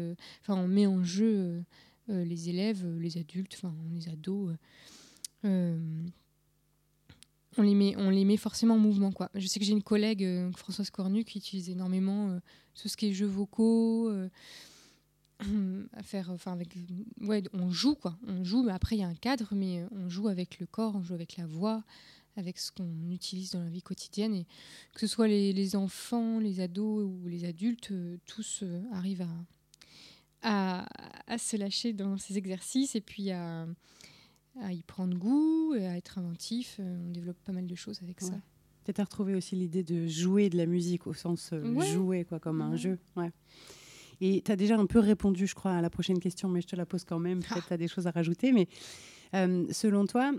enfin, 0.42 0.56
on 0.56 0.68
met 0.68 0.88
en 0.88 1.04
jeu 1.04 1.64
les 2.08 2.50
élèves, 2.50 2.86
les 3.00 3.18
adultes, 3.18 3.54
enfin, 3.56 3.74
les 3.94 4.10
ados. 4.10 4.54
on 5.44 5.82
les, 7.58 7.76
met, 7.76 7.96
on 7.98 8.10
les 8.10 8.26
met 8.26 8.38
forcément 8.38 8.76
en 8.76 8.80
mouvement. 8.80 9.12
Quoi. 9.12 9.30
Je 9.36 9.48
sais 9.48 9.60
que 9.60 9.66
j'ai 9.66 9.72
une 9.72 9.84
collègue, 9.84 10.28
Françoise 10.58 10.90
Cornu, 10.90 11.24
qui 11.24 11.38
utilise 11.38 11.70
énormément 11.70 12.38
tout 12.76 12.90
ce 12.90 12.98
qui 12.98 13.08
est 13.08 13.14
jeux 13.14 13.28
vocaux 13.28 14.12
à 15.94 16.04
faire 16.04 16.30
enfin 16.32 16.52
avec 16.52 16.76
ouais 17.22 17.44
on 17.54 17.72
joue 17.72 17.96
quoi 17.96 18.16
on 18.28 18.44
joue 18.44 18.62
mais 18.62 18.74
après 18.74 18.96
il 18.96 19.00
y 19.00 19.04
a 19.04 19.08
un 19.08 19.16
cadre 19.16 19.50
mais 19.54 19.84
on 19.92 20.08
joue 20.08 20.28
avec 20.28 20.60
le 20.60 20.68
corps 20.68 20.96
on 20.96 21.02
joue 21.02 21.16
avec 21.16 21.36
la 21.36 21.48
voix 21.48 21.84
avec 22.36 22.58
ce 22.58 22.72
qu'on 22.72 23.10
utilise 23.10 23.52
dans 23.52 23.64
la 23.64 23.70
vie 23.70 23.82
quotidienne. 23.82 24.34
Et 24.34 24.46
que 24.94 25.00
ce 25.00 25.08
soit 25.08 25.28
les, 25.28 25.76
enfants, 25.76 26.40
les 26.40 26.60
ados 26.60 27.06
ou 27.06 27.28
les 27.28 27.46
adultes, 27.46 27.92
euh, 27.92 28.18
tous 28.26 28.62
euh, 28.64 28.82
arrivent 28.94 29.28
à, 30.42 30.88
à, 31.28 31.38
se 31.38 31.58
lâcher 31.58 31.94
dans 31.94 32.18
ces 32.18 32.38
exercices 32.38 32.96
et 32.96 33.02
puis 33.02 33.32
à, 33.32 33.68
à, 34.62 34.74
y 34.74 34.82
prendre 34.84 35.18
goût 35.18 35.76
et 35.76 35.86
à 35.86 35.98
être 35.98 36.18
inventif. 36.18 36.78
Euh, 36.80 36.98
on 37.06 37.12
développe 37.12 37.38
pas 37.44 37.52
mal 37.52 37.68
de 37.68 37.76
choses 37.76 38.02
avec 38.02 38.22
ça. 38.22 38.34
Peut-être 38.84 39.00
à 39.00 39.04
retrouver 39.04 39.36
aussi 39.36 39.56
l'idée 39.56 39.84
de 39.84 40.08
jouer 40.08 40.50
de 40.50 40.58
la 40.58 40.66
musique 40.66 41.06
au 41.06 41.14
sens 41.14 41.54
jouer, 41.94 42.26
quoi, 42.26 42.40
comme 42.40 42.62
un 42.62 42.76
jeu. 42.76 42.98
Ouais. 43.16 43.32
Et 44.20 44.42
tu 44.42 44.52
as 44.52 44.56
déjà 44.56 44.76
un 44.78 44.88
peu 44.88 44.98
répondu, 44.98 45.46
je 45.46 45.54
crois, 45.54 45.74
à 45.74 45.82
la 45.82 45.92
prochaine 45.92 46.20
question, 46.20 46.50
mais 46.50 46.62
je 46.62 46.68
te 46.68 46.76
la 46.76 46.88
pose 46.88 47.04
quand 47.04 47.20
même. 47.20 47.44
Peut-être 47.44 47.68
tu 47.68 47.74
as 47.74 47.78
des 47.78 47.88
choses 47.88 48.08
à 48.08 48.12
rajouter. 48.12 48.52
Mais 48.52 48.68
selon 49.72 50.08
toi, 50.08 50.34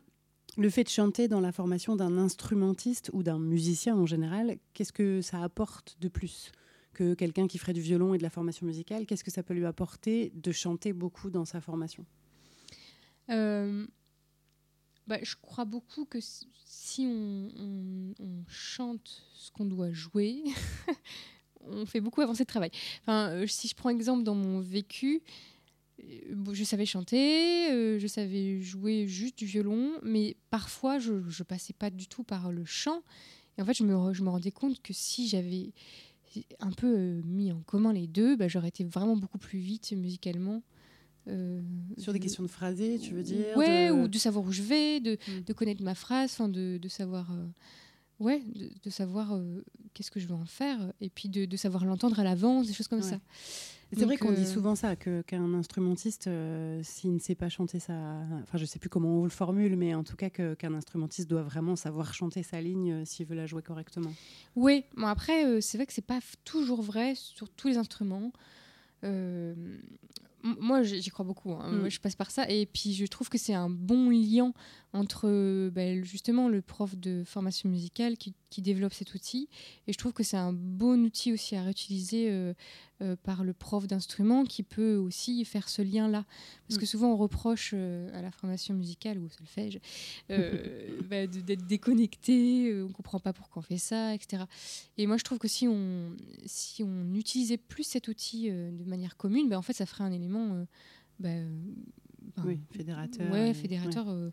le 0.57 0.71
fait 0.71 0.85
de 0.85 0.89
chanter 0.89 1.29
dans 1.29 1.41
la 1.41 1.53
formation 1.53 1.97
d'un 1.97 2.19
instrumentiste 2.19 3.11
ou 3.13 3.23
d'un 3.23 3.39
musicien 3.39 3.97
en 3.97 4.07
général, 4.07 4.59
qu'est-ce 4.75 4.93
que 4.93 5.21
ça 5.21 5.43
apporte 5.43 5.97
de 6.01 6.09
plus 6.09 6.53
que 6.93 7.15
quelqu'un 7.15 7.47
qui 7.47 7.59
ferait 7.59 7.73
du 7.73 7.81
violon 7.81 8.15
et 8.15 8.19
de 8.19 8.23
la 8.23 8.31
formation 8.31 8.67
musicale? 8.67 9.07
Qu'est-ce 9.07 9.25
que 9.25 9.31
ça 9.31 9.43
peut 9.43 9.55
lui 9.55 9.65
apporter 9.65 10.31
de 10.35 10.53
chanter 10.53 10.93
beaucoup 10.93 11.31
dans 11.31 11.45
sa 11.45 11.61
formation? 11.61 12.05
Euh, 13.31 13.87
bah, 15.07 15.19
Je 15.23 15.37
crois 15.41 15.65
beaucoup 15.65 16.05
que 16.05 16.19
si 16.65 17.07
on, 17.07 18.13
chante 18.47 19.25
ce 19.35 19.51
qu'on 19.51 19.65
doit 19.65 19.93
jouer, 19.93 20.43
on 21.61 21.87
fait 21.87 22.01
beaucoup 22.01 22.21
avancer 22.21 22.43
le 22.43 22.47
travail. 22.47 22.71
Enfin, 23.03 23.31
euh, 23.31 23.47
si 23.47 23.69
je 23.69 23.75
prends 23.75 23.91
exemple 23.91 24.23
dans 24.23 24.35
mon 24.35 24.61
vécu, 24.61 25.23
je 26.53 26.65
savais 26.65 26.87
chanter, 26.87 27.71
euh, 27.71 27.99
je 27.99 28.07
savais 28.07 28.61
jouer 28.61 29.07
juste 29.07 29.39
du 29.39 29.47
violon, 29.47 29.93
mais 30.03 30.37
parfois 30.51 30.99
je 30.99 31.13
ne 31.13 31.45
passais 31.45 31.73
pas 31.73 31.91
du 31.91 32.07
tout 32.07 32.25
par 32.25 32.53
le 32.53 32.65
chant. 32.65 33.03
Et 33.59 33.63
en 33.63 33.65
fait, 33.65 33.75
je 33.75 33.85
me, 33.85 34.13
je 34.13 34.23
me 34.23 34.31
rendais 34.31 34.51
compte 34.51 34.81
que 34.83 34.93
si 34.93 35.29
j'avais 35.29 35.73
un 36.61 36.71
peu 36.71 36.95
euh, 36.97 37.23
mis 37.25 37.53
en 37.53 37.61
commun 37.61 37.93
les 37.93 38.07
deux, 38.07 38.37
bah, 38.37 38.49
j'aurais 38.49 38.69
été 38.69 38.85
vraiment 38.85 39.17
beaucoup 39.17 39.39
plus 39.39 39.59
vite 39.59 39.93
musicalement. 39.93 40.63
Sur 41.99 42.13
des 42.13 42.19
questions 42.19 42.43
de 42.43 42.49
phrasé, 42.49 42.99
tu 42.99 43.15
veux 43.15 43.23
dire 43.23 43.57
Ouais, 43.57 43.93
ou 43.93 44.09
de 44.09 44.19
savoir 44.19 44.45
où 44.45 44.51
je 44.51 44.63
vais, 44.63 44.99
de, 44.99 45.13
hmm. 45.29 45.45
de 45.47 45.53
connaître 45.53 45.81
ma 45.81 45.95
phrase, 45.95 46.37
de, 46.39 46.79
de 46.79 46.89
savoir 46.89 47.31
ouais, 48.19 48.43
de, 48.83 48.91
savoir 48.91 49.39
qu'est-ce 49.95 50.11
que 50.11 50.19
je 50.19 50.27
veux 50.27 50.35
en 50.35 50.47
faire, 50.47 50.93
et 51.01 51.11
puis 51.11 51.29
de, 51.29 51.45
de 51.45 51.57
savoir 51.57 51.85
l'entendre 51.85 52.19
à 52.19 52.25
l'avance, 52.25 52.67
des 52.67 52.73
choses 52.73 52.89
comme 52.89 53.03
ça. 53.03 53.21
C'est 53.95 54.05
vrai 54.05 54.17
qu'on 54.17 54.33
dit 54.33 54.43
euh, 54.43 54.47
souvent 54.47 54.75
ça, 54.75 54.97
qu'un 54.97 55.55
instrumentiste, 55.55 56.27
euh, 56.27 56.81
s'il 56.83 57.15
ne 57.15 57.19
sait 57.19 57.35
pas 57.35 57.49
chanter 57.49 57.79
ça, 57.79 57.93
enfin 58.43 58.57
je 58.57 58.65
sais 58.65 58.79
plus 58.79 58.89
comment 58.89 59.21
on 59.21 59.25
le 59.25 59.31
formule, 59.31 59.77
mais 59.77 59.95
en 59.95 60.03
tout 60.03 60.17
cas 60.17 60.31
qu'un 60.31 60.75
instrumentiste 60.75 61.29
doit 61.29 61.43
vraiment 61.43 61.77
savoir 61.77 62.15
chanter 62.15 62.43
sa 62.43 62.61
ligne 62.61 62.93
euh, 62.93 63.05
s'il 63.05 63.27
veut 63.27 63.37
la 63.37 63.47
jouer 63.47 63.63
correctement. 63.63 64.13
Oui, 64.57 64.85
bon 64.97 65.07
après 65.07 65.61
c'est 65.61 65.77
vrai 65.77 65.87
que 65.87 65.93
c'est 65.93 66.07
pas 66.07 66.21
toujours 66.45 66.83
vrai 66.83 67.15
sur 67.15 67.49
tous 67.49 67.69
les 67.69 67.77
instruments 67.77 68.33
moi, 70.43 70.83
j'y 70.83 71.11
crois 71.11 71.25
beaucoup. 71.25 71.53
Hein. 71.53 71.71
Moi, 71.71 71.87
mm. 71.87 71.91
je 71.91 72.01
passe 72.01 72.17
par 72.17 72.31
ça. 72.31 72.49
Et 72.49 72.67
puis, 72.67 72.95
je 72.95 73.07
trouve 73.07 73.29
que 73.29 73.39
c'est 73.39 73.55
un 73.55 73.71
bon 73.71 74.11
lien 74.11 74.53
entre 74.95 75.71
bah, 75.71 76.03
justement 76.03 76.49
le 76.49 76.61
prof 76.61 76.97
de 76.97 77.25
formation 77.25 77.69
musicale 77.69 78.17
qui, 78.17 78.35
développe 78.59 78.93
cet 78.93 79.15
outil. 79.15 79.49
Et 79.87 79.95
je 79.95 79.99
trouve 79.99 80.13
que 80.13 80.23
c'est 80.23 80.37
un 80.37 80.53
bon 80.53 81.07
outil 81.07 81.33
aussi 81.33 81.57
à 81.57 81.63
réutiliser 81.63 82.29
euh, 82.31 82.53
euh, 83.01 83.17
par 83.23 83.45
le 83.45 83.55
prof 83.55 83.87
d'instrument 83.87 84.45
qui 84.45 84.63
peut 84.63 84.97
aussi 84.97 85.43
faire 85.47 85.71
ce 85.71 85.81
lien-là. 85.81 86.27
Parce 86.69 86.79
que 86.79 86.85
mm. 86.85 86.87
souvent, 86.87 87.13
on 87.13 87.17
reproche 87.17 87.71
euh, 87.73 88.11
à 88.13 88.21
la 88.21 88.31
formation 88.31 88.75
musicale 88.75 89.19
ou 89.19 89.25
au 89.25 89.29
solfège 89.31 89.81
bah, 90.29 91.27
d'être 91.27 91.67
déconnecté, 91.67 92.75
on 92.75 92.89
ne 92.89 92.93
comprend 92.93 93.21
pas 93.21 93.33
pourquoi 93.33 93.61
on 93.61 93.65
fait 93.65 93.79
ça, 93.79 94.15
etc. 94.15 94.43
Et 94.99 95.07
moi, 95.07 95.17
je 95.17 95.25
trouve 95.25 95.39
que 95.39 95.49
si 95.49 95.67
on, 95.67 96.15
si 96.45 96.83
on 96.83 97.15
utilisait 97.15 97.57
plus 97.57 97.85
cet 97.85 98.09
outil 98.09 98.51
de 98.51 98.85
manière 98.85 99.17
commune, 99.17 99.49
bah, 99.49 99.57
en 99.57 99.63
fait, 99.63 99.73
ça 99.73 99.87
ferait 99.87 100.05
un 100.05 100.13
élément 100.13 100.32
euh, 100.39 100.65
bah, 101.19 101.29
euh, 101.31 102.43
oui, 102.45 102.61
fédérateur. 102.71 103.31
Ouais, 103.31 103.55
fédérateur. 103.55 104.09
Euh, 104.09 104.31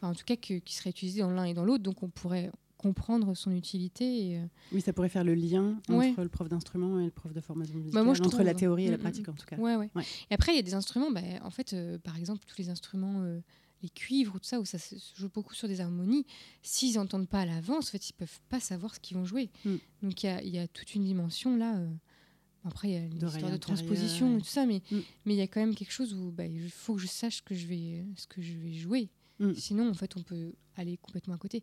en 0.00 0.14
tout 0.14 0.24
cas, 0.24 0.36
qui 0.36 0.60
serait 0.74 0.90
utilisé 0.90 1.20
dans 1.20 1.30
l'un 1.30 1.44
et 1.44 1.54
dans 1.54 1.64
l'autre. 1.64 1.82
Donc, 1.82 2.02
on 2.02 2.08
pourrait 2.08 2.50
comprendre 2.76 3.36
son 3.36 3.52
utilité. 3.52 4.32
Et, 4.32 4.40
Oui, 4.72 4.80
ça 4.80 4.92
pourrait 4.92 5.08
faire 5.08 5.22
le 5.22 5.34
lien 5.34 5.80
entre 5.88 6.22
le 6.22 6.28
prof 6.28 6.48
d'instrument 6.48 6.98
et 6.98 7.04
le 7.04 7.10
prof 7.10 7.32
de 7.32 7.40
formation 7.40 7.76
musicale, 7.76 8.04
bah, 8.04 8.10
entre 8.10 8.42
la 8.42 8.54
théorie 8.54 8.86
et 8.86 8.90
la 8.90 8.96
mm, 8.96 9.00
mm, 9.00 9.02
pratique 9.02 9.28
en 9.28 9.34
tout 9.34 9.46
cas. 9.46 9.56
Ouais. 9.56 9.88
Et 10.30 10.34
après, 10.34 10.52
il 10.52 10.56
y 10.56 10.58
a 10.58 10.62
des 10.62 10.74
instruments, 10.74 11.12
bah, 11.12 11.20
en 11.42 11.50
fait, 11.50 11.76
par 12.02 12.16
exemple, 12.16 12.42
tous 12.46 12.58
les 12.58 12.68
instruments, 12.70 13.24
les 13.82 13.88
cuivres 13.88 14.34
ou 14.34 14.38
tout 14.40 14.46
ça, 14.46 14.58
où 14.58 14.64
ça 14.64 14.78
se 14.78 14.96
joue 15.14 15.28
beaucoup 15.28 15.54
sur 15.54 15.68
des 15.68 15.80
harmonies, 15.80 16.26
s'ils 16.62 16.96
n'entendent 16.96 17.28
pas 17.28 17.40
à 17.40 17.46
l'avance, 17.46 17.88
en 17.88 17.92
fait, 17.92 18.10
ils 18.10 18.14
peuvent 18.14 18.40
pas 18.48 18.58
savoir 18.58 18.94
ce 18.94 19.00
qu'ils 19.00 19.16
vont 19.16 19.24
jouer. 19.24 19.50
Mm. 19.64 19.76
Donc, 20.02 20.24
il 20.24 20.40
y, 20.44 20.50
y, 20.50 20.58
a 20.58 20.66
toute 20.66 20.94
une 20.96 21.04
dimension 21.04 21.56
là. 21.56 21.78
Après, 22.64 22.88
il 22.88 22.94
y 22.94 22.96
a 22.96 23.06
l'histoire 23.06 23.50
de 23.50 23.56
transposition 23.56 24.38
et 24.38 24.40
tout 24.40 24.46
ça, 24.46 24.66
mais 24.66 24.82
mm. 24.90 24.98
mais 25.24 25.34
il 25.34 25.38
y 25.38 25.42
a 25.42 25.46
quand 25.46 25.60
même 25.60 25.74
quelque 25.74 25.92
chose 25.92 26.14
où 26.14 26.30
bah, 26.30 26.46
il 26.46 26.70
faut 26.70 26.94
que 26.94 27.00
je 27.00 27.06
sache 27.06 27.42
que 27.42 27.54
je 27.54 27.66
vais, 27.66 28.04
ce 28.16 28.26
que 28.26 28.40
je 28.40 28.52
vais 28.52 28.72
jouer. 28.72 29.08
Mm. 29.38 29.54
Sinon, 29.54 29.90
en 29.90 29.94
fait, 29.94 30.16
on 30.16 30.22
peut 30.22 30.52
aller 30.76 30.96
complètement 30.96 31.34
à 31.34 31.38
côté. 31.38 31.62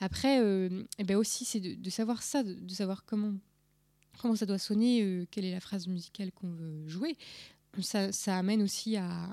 Après, 0.00 0.40
euh, 0.40 0.82
eh 0.98 1.04
ben 1.04 1.16
aussi, 1.16 1.44
c'est 1.44 1.60
de, 1.60 1.90
savoir 1.90 2.22
ça, 2.22 2.42
de, 2.42 2.72
savoir 2.72 3.04
comment, 3.04 3.34
comment 4.18 4.36
ça 4.36 4.46
doit 4.46 4.58
sonner, 4.58 5.02
euh, 5.02 5.26
quelle 5.30 5.44
est 5.44 5.52
la 5.52 5.60
phrase 5.60 5.86
musicale 5.86 6.32
qu'on 6.32 6.50
veut 6.50 6.86
jouer. 6.88 7.16
Ça, 7.80 8.10
ça 8.10 8.36
amène 8.36 8.62
aussi 8.62 8.96
à, 8.96 9.32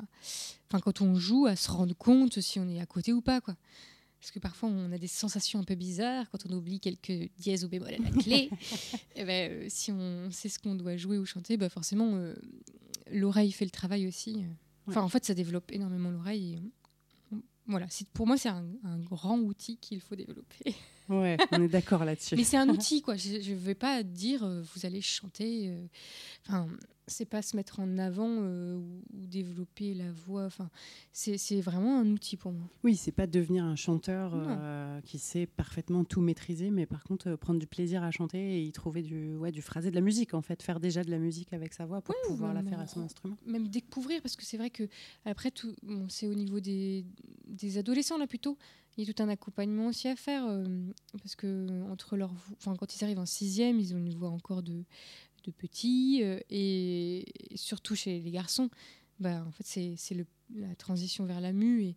enfin, 0.70 0.80
quand 0.80 1.02
on 1.02 1.16
joue, 1.16 1.48
à 1.48 1.56
se 1.56 1.72
rendre 1.72 1.96
compte 1.96 2.40
si 2.40 2.60
on 2.60 2.70
est 2.70 2.80
à 2.80 2.86
côté 2.86 3.12
ou 3.12 3.22
pas, 3.22 3.42
quoi. 3.42 3.56
Parce 4.28 4.34
que 4.34 4.40
parfois, 4.40 4.68
on 4.68 4.92
a 4.92 4.98
des 4.98 5.08
sensations 5.08 5.58
un 5.58 5.64
peu 5.64 5.76
bizarres 5.76 6.30
quand 6.30 6.40
on 6.50 6.54
oublie 6.54 6.82
quelques 6.82 7.32
dièses 7.38 7.64
ou 7.64 7.70
bémol 7.70 7.94
à 7.94 7.98
la 7.98 8.10
clé. 8.10 8.50
et 9.16 9.24
ben, 9.24 9.50
euh, 9.50 9.66
si 9.70 9.90
on 9.94 10.30
sait 10.32 10.50
ce 10.50 10.60
qu'on 10.60 10.76
doit 10.76 10.98
jouer 10.98 11.18
ou 11.18 11.26
chanter, 11.26 11.56
bah 11.56 11.70
forcément, 11.70 12.12
euh, 12.16 12.36
l'oreille 13.10 13.54
fait 13.54 13.64
le 13.64 13.72
travail 13.72 14.06
aussi. 14.06 14.44
Enfin, 14.86 15.02
en 15.02 15.08
fait, 15.08 15.24
ça 15.24 15.34
développe 15.34 15.72
énormément 15.72 16.12
l'oreille. 16.12 16.60
voilà, 17.68 17.88
pour 18.12 18.28
moi, 18.28 18.36
c'est 18.38 18.50
un, 18.50 18.66
grand 19.00 19.40
outil 19.40 19.78
qu'il 19.78 20.02
faut 20.02 20.18
développer. 20.18 20.76
Ouais, 21.08 21.38
on 21.54 21.64
est 21.64 21.70
d'accord 21.70 22.04
là-dessus. 22.04 22.36
Mais 22.36 22.44
c'est 22.44 22.58
un 22.58 22.68
outil, 22.78 23.02
quoi. 23.02 23.16
Je 23.16 23.38
ne 23.38 23.56
vais 23.56 23.76
pas 23.76 24.04
dire 24.04 24.44
euh, 24.44 24.62
vous 24.76 24.86
allez 24.86 25.00
chanter. 25.00 25.74
Enfin, 26.46 26.68
c'est 27.08 27.26
pas 27.26 27.42
se 27.42 27.56
mettre 27.56 27.80
en 27.80 27.98
avant 27.98 28.28
euh, 28.30 28.76
ou, 28.76 29.02
ou 29.14 29.26
développer 29.28 29.94
la 29.94 30.12
voix. 30.12 30.46
Enfin, 30.46 30.70
c'est 31.14 31.62
vraiment 31.62 32.00
un 32.00 32.08
outil 32.12 32.38
pour 32.38 32.52
moi. 32.52 32.68
Oui, 32.84 32.96
c'est 32.96 33.12
pas 33.12 33.28
devenir 33.28 33.64
un 33.64 33.76
chanteur 33.76 34.32
euh, 34.36 35.00
qui 35.02 35.18
sait 35.20 35.46
parfaitement 35.48 36.04
tout 36.04 36.22
maîtriser, 36.22 36.70
mais 36.70 36.86
par 36.86 37.04
contre 37.04 37.30
euh, 37.30 37.38
prendre 37.38 37.60
du 37.60 37.68
plaisir 37.68 38.04
à 38.04 38.12
chanter 38.12 38.58
et 38.58 38.64
y 38.64 38.72
trouver 38.72 39.02
du, 39.02 39.36
ouais, 39.36 39.52
du 39.52 39.62
phrasé, 39.62 39.90
de 39.90 39.96
la 39.96 40.02
musique 40.02 40.34
en 40.34 40.42
fait, 40.42 40.62
faire 40.62 40.80
déjà 40.80 41.04
de 41.04 41.12
la 41.12 41.20
musique 41.20 41.54
avec 41.54 41.74
sa 41.74 41.86
voix 41.86 42.02
pour 42.02 42.14
Ouais, 42.16 42.22
pouvoir 42.28 42.54
la 42.54 42.64
faire 42.64 42.80
à 42.80 42.88
son 42.88 43.02
en- 43.02 43.04
instrument. 43.06 43.38
Même 43.46 43.68
découvrir, 43.70 44.22
parce 44.22 44.36
que 44.36 44.44
c'est 44.46 44.58
vrai 44.58 44.70
que 44.70 44.84
après 45.26 45.52
tout, 45.52 45.74
bon, 45.84 46.08
c'est 46.10 46.28
au 46.28 46.34
niveau 46.36 46.60
des, 46.60 47.06
des 47.48 47.78
adolescents 47.78 48.18
là 48.18 48.28
plutôt. 48.28 48.58
Il 49.00 49.08
y 49.08 49.10
a 49.10 49.14
tout 49.14 49.22
un 49.22 49.30
accompagnement 49.30 49.88
aussi 49.90 50.08
à 50.08 50.16
faire 50.16 50.44
euh, 50.48 50.66
parce 51.20 51.36
que 51.36 51.84
entre 51.92 52.18
leur, 52.18 52.34
enfin 52.54 52.76
quand 52.76 52.96
ils 52.96 53.04
arrivent 53.04 53.20
en 53.20 53.28
sixième, 53.28 53.80
ils 53.80 53.94
ont 53.94 54.00
une 54.00 54.10
voix 54.16 54.30
encore 54.32 54.64
de, 54.64 54.84
de 55.44 55.52
petits 55.52 56.20
euh, 56.24 56.40
et, 56.50 57.26
surtout 57.56 57.96
chez 57.96 58.20
les 58.20 58.32
garçons, 58.32 58.70
bah 59.20 59.44
en 59.48 59.52
fait 59.52 59.64
c'est 59.98 60.26
la 60.56 60.76
transition 60.76 61.26
vers 61.26 61.42
la 61.42 61.52
mue 61.54 61.84
et 61.84 61.96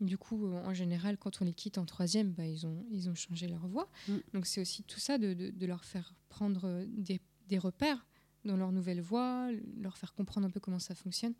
du 0.00 0.16
coup 0.16 0.46
euh, 0.46 0.64
en 0.64 0.72
général 0.74 1.18
quand 1.18 1.42
on 1.42 1.44
les 1.44 1.52
quitte 1.52 1.78
en 1.78 1.84
troisième, 1.84 2.32
bah, 2.32 2.46
ils 2.46 2.66
ont 2.66 2.84
ils 2.90 3.08
ont 3.08 3.14
changé 3.14 3.48
leur 3.48 3.66
voix. 3.66 3.88
Mm. 4.08 4.16
Donc 4.34 4.46
c'est 4.46 4.60
aussi 4.60 4.82
tout 4.84 5.00
ça 5.00 5.18
de, 5.18 5.34
de- 5.34 5.50
de 5.50 5.66
leur 5.66 5.84
faire 5.84 6.14
prendre 6.28 6.62
euh, 6.64 6.84
des, 6.88 7.20
des 7.48 7.58
repères 7.58 8.06
dans 8.46 8.56
leur 8.56 8.72
nouvelle 8.72 9.02
voix, 9.02 9.50
leur 9.82 9.98
faire 9.98 10.14
comprendre 10.14 10.46
un 10.46 10.50
peu 10.50 10.60
comment 10.60 10.78
ça 10.78 10.94
fonctionne. 10.94 11.34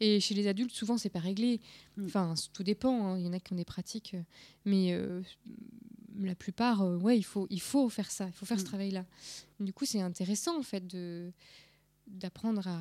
Et 0.00 0.20
chez 0.20 0.32
les 0.34 0.46
adultes, 0.46 0.72
souvent, 0.72 0.96
c'est 0.96 1.10
pas 1.10 1.18
réglé. 1.20 1.60
Mm. 1.98 2.04
Enfin, 2.06 2.32
tout 2.54 2.62
dépend. 2.62 3.08
hein. 3.08 3.18
Il 3.18 3.26
y 3.26 3.28
en 3.28 3.34
a 3.34 3.40
qui 3.40 3.52
ont 3.52 3.56
des 3.56 3.66
pratiques, 3.66 4.16
mais 4.64 4.94
euh, 4.94 5.20
la 6.20 6.34
plupart, 6.34 6.82
euh, 6.82 6.96
ouais, 6.98 7.16
il 7.18 7.22
faut, 7.24 7.46
il 7.50 7.60
faut 7.60 7.88
faire 7.88 8.10
ça. 8.10 8.26
Il 8.26 8.32
faut 8.32 8.46
faire 8.46 8.58
ce 8.58 8.64
Mm. 8.64 8.66
travail-là. 8.68 9.04
Du 9.60 9.72
coup, 9.72 9.84
c'est 9.84 10.00
intéressant 10.00 10.58
en 10.58 10.62
fait 10.62 10.86
de 10.86 11.32
d'apprendre 12.08 12.66
à, 12.68 12.80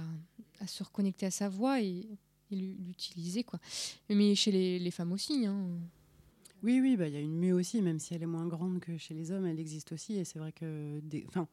à 0.59 0.67
se 0.67 0.83
reconnecter 0.83 1.25
à 1.25 1.31
sa 1.31 1.49
voix 1.49 1.81
et, 1.81 2.05
et 2.51 2.55
l'u- 2.55 2.75
l'utiliser 2.87 3.43
quoi. 3.43 3.59
Mais 4.09 4.35
chez 4.35 4.51
les, 4.51 4.77
les 4.77 4.91
femmes 4.91 5.11
aussi. 5.13 5.45
Hein. 5.47 5.67
Oui, 6.63 6.79
oui, 6.79 6.95
bah, 6.95 7.07
il 7.07 7.13
y 7.13 7.17
a 7.17 7.21
une 7.21 7.37
mue 7.37 7.51
aussi, 7.51 7.81
même 7.81 7.99
si 7.99 8.13
elle 8.13 8.21
est 8.23 8.27
moins 8.27 8.45
grande 8.47 8.79
que 8.79 8.97
chez 8.97 9.13
les 9.15 9.31
hommes, 9.31 9.45
elle 9.47 9.59
existe 9.59 9.91
aussi. 9.91 10.15
Et 10.17 10.25
c'est 10.25 10.37
vrai 10.39 10.51
que. 10.51 10.99
Des... 11.01 11.25
Enfin, 11.27 11.47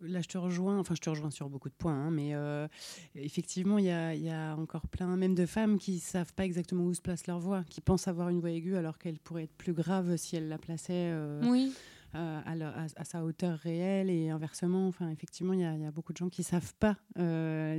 là, 0.00 0.20
je 0.20 0.28
te 0.28 0.38
rejoins, 0.38 0.78
enfin, 0.78 0.94
je 0.94 1.00
te 1.00 1.10
rejoins 1.10 1.30
sur 1.30 1.48
beaucoup 1.48 1.68
de 1.68 1.74
points, 1.74 1.94
hein, 2.06 2.10
mais 2.10 2.34
euh, 2.34 2.66
effectivement, 3.14 3.78
il 3.78 3.84
y 3.86 3.90
a, 3.90 4.14
il 4.14 4.22
y 4.22 4.30
a 4.30 4.54
encore 4.56 4.86
plein, 4.88 5.16
même 5.16 5.34
de 5.34 5.46
femmes 5.46 5.78
qui 5.78 5.98
savent 5.98 6.32
pas 6.34 6.44
exactement 6.44 6.84
où 6.84 6.94
se 6.94 7.00
place 7.02 7.26
leur 7.26 7.38
voix, 7.38 7.64
qui 7.68 7.80
pensent 7.80 8.08
avoir 8.08 8.28
une 8.28 8.40
voix 8.40 8.50
aiguë 8.50 8.76
alors 8.76 8.98
qu'elle 8.98 9.18
pourrait 9.18 9.44
être 9.44 9.54
plus 9.56 9.72
grave 9.72 10.16
si 10.16 10.36
elle 10.36 10.48
la 10.48 10.58
plaçait 10.58 10.92
euh, 11.12 11.40
Oui. 11.50 11.72
euh, 12.14 12.40
à, 12.44 12.56
leur- 12.56 12.76
à- 12.76 12.86
à 12.96 13.04
sa 13.04 13.24
hauteur 13.24 13.58
réelle 13.58 14.10
et 14.10 14.30
inversement. 14.30 14.88
Enfin, 14.88 15.10
effectivement, 15.10 15.52
il 15.52 15.60
y, 15.60 15.64
a- 15.64 15.74
il 15.76 15.82
y 15.82 15.86
a 15.86 15.90
beaucoup 15.92 16.12
de 16.12 16.18
gens 16.18 16.28
qui 16.28 16.42
savent 16.42 16.74
pas 16.80 16.96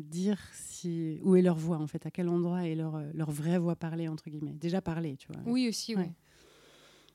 dire 0.01 0.39
si, 0.53 1.19
où 1.23 1.35
est 1.35 1.41
leur 1.41 1.57
voix, 1.57 1.77
en 1.77 1.87
fait, 1.87 2.05
à 2.05 2.11
quel 2.11 2.29
endroit 2.29 2.65
est 2.67 2.75
leur, 2.75 3.01
leur 3.13 3.31
vraie 3.31 3.57
voix 3.57 3.75
parlée, 3.75 4.07
entre 4.07 4.29
guillemets. 4.29 4.53
Déjà 4.53 4.81
parlée, 4.81 5.17
tu 5.17 5.27
vois. 5.27 5.41
Oui 5.45 5.67
aussi. 5.67 5.95
Ouais. 5.95 6.01
Ouais. 6.03 6.11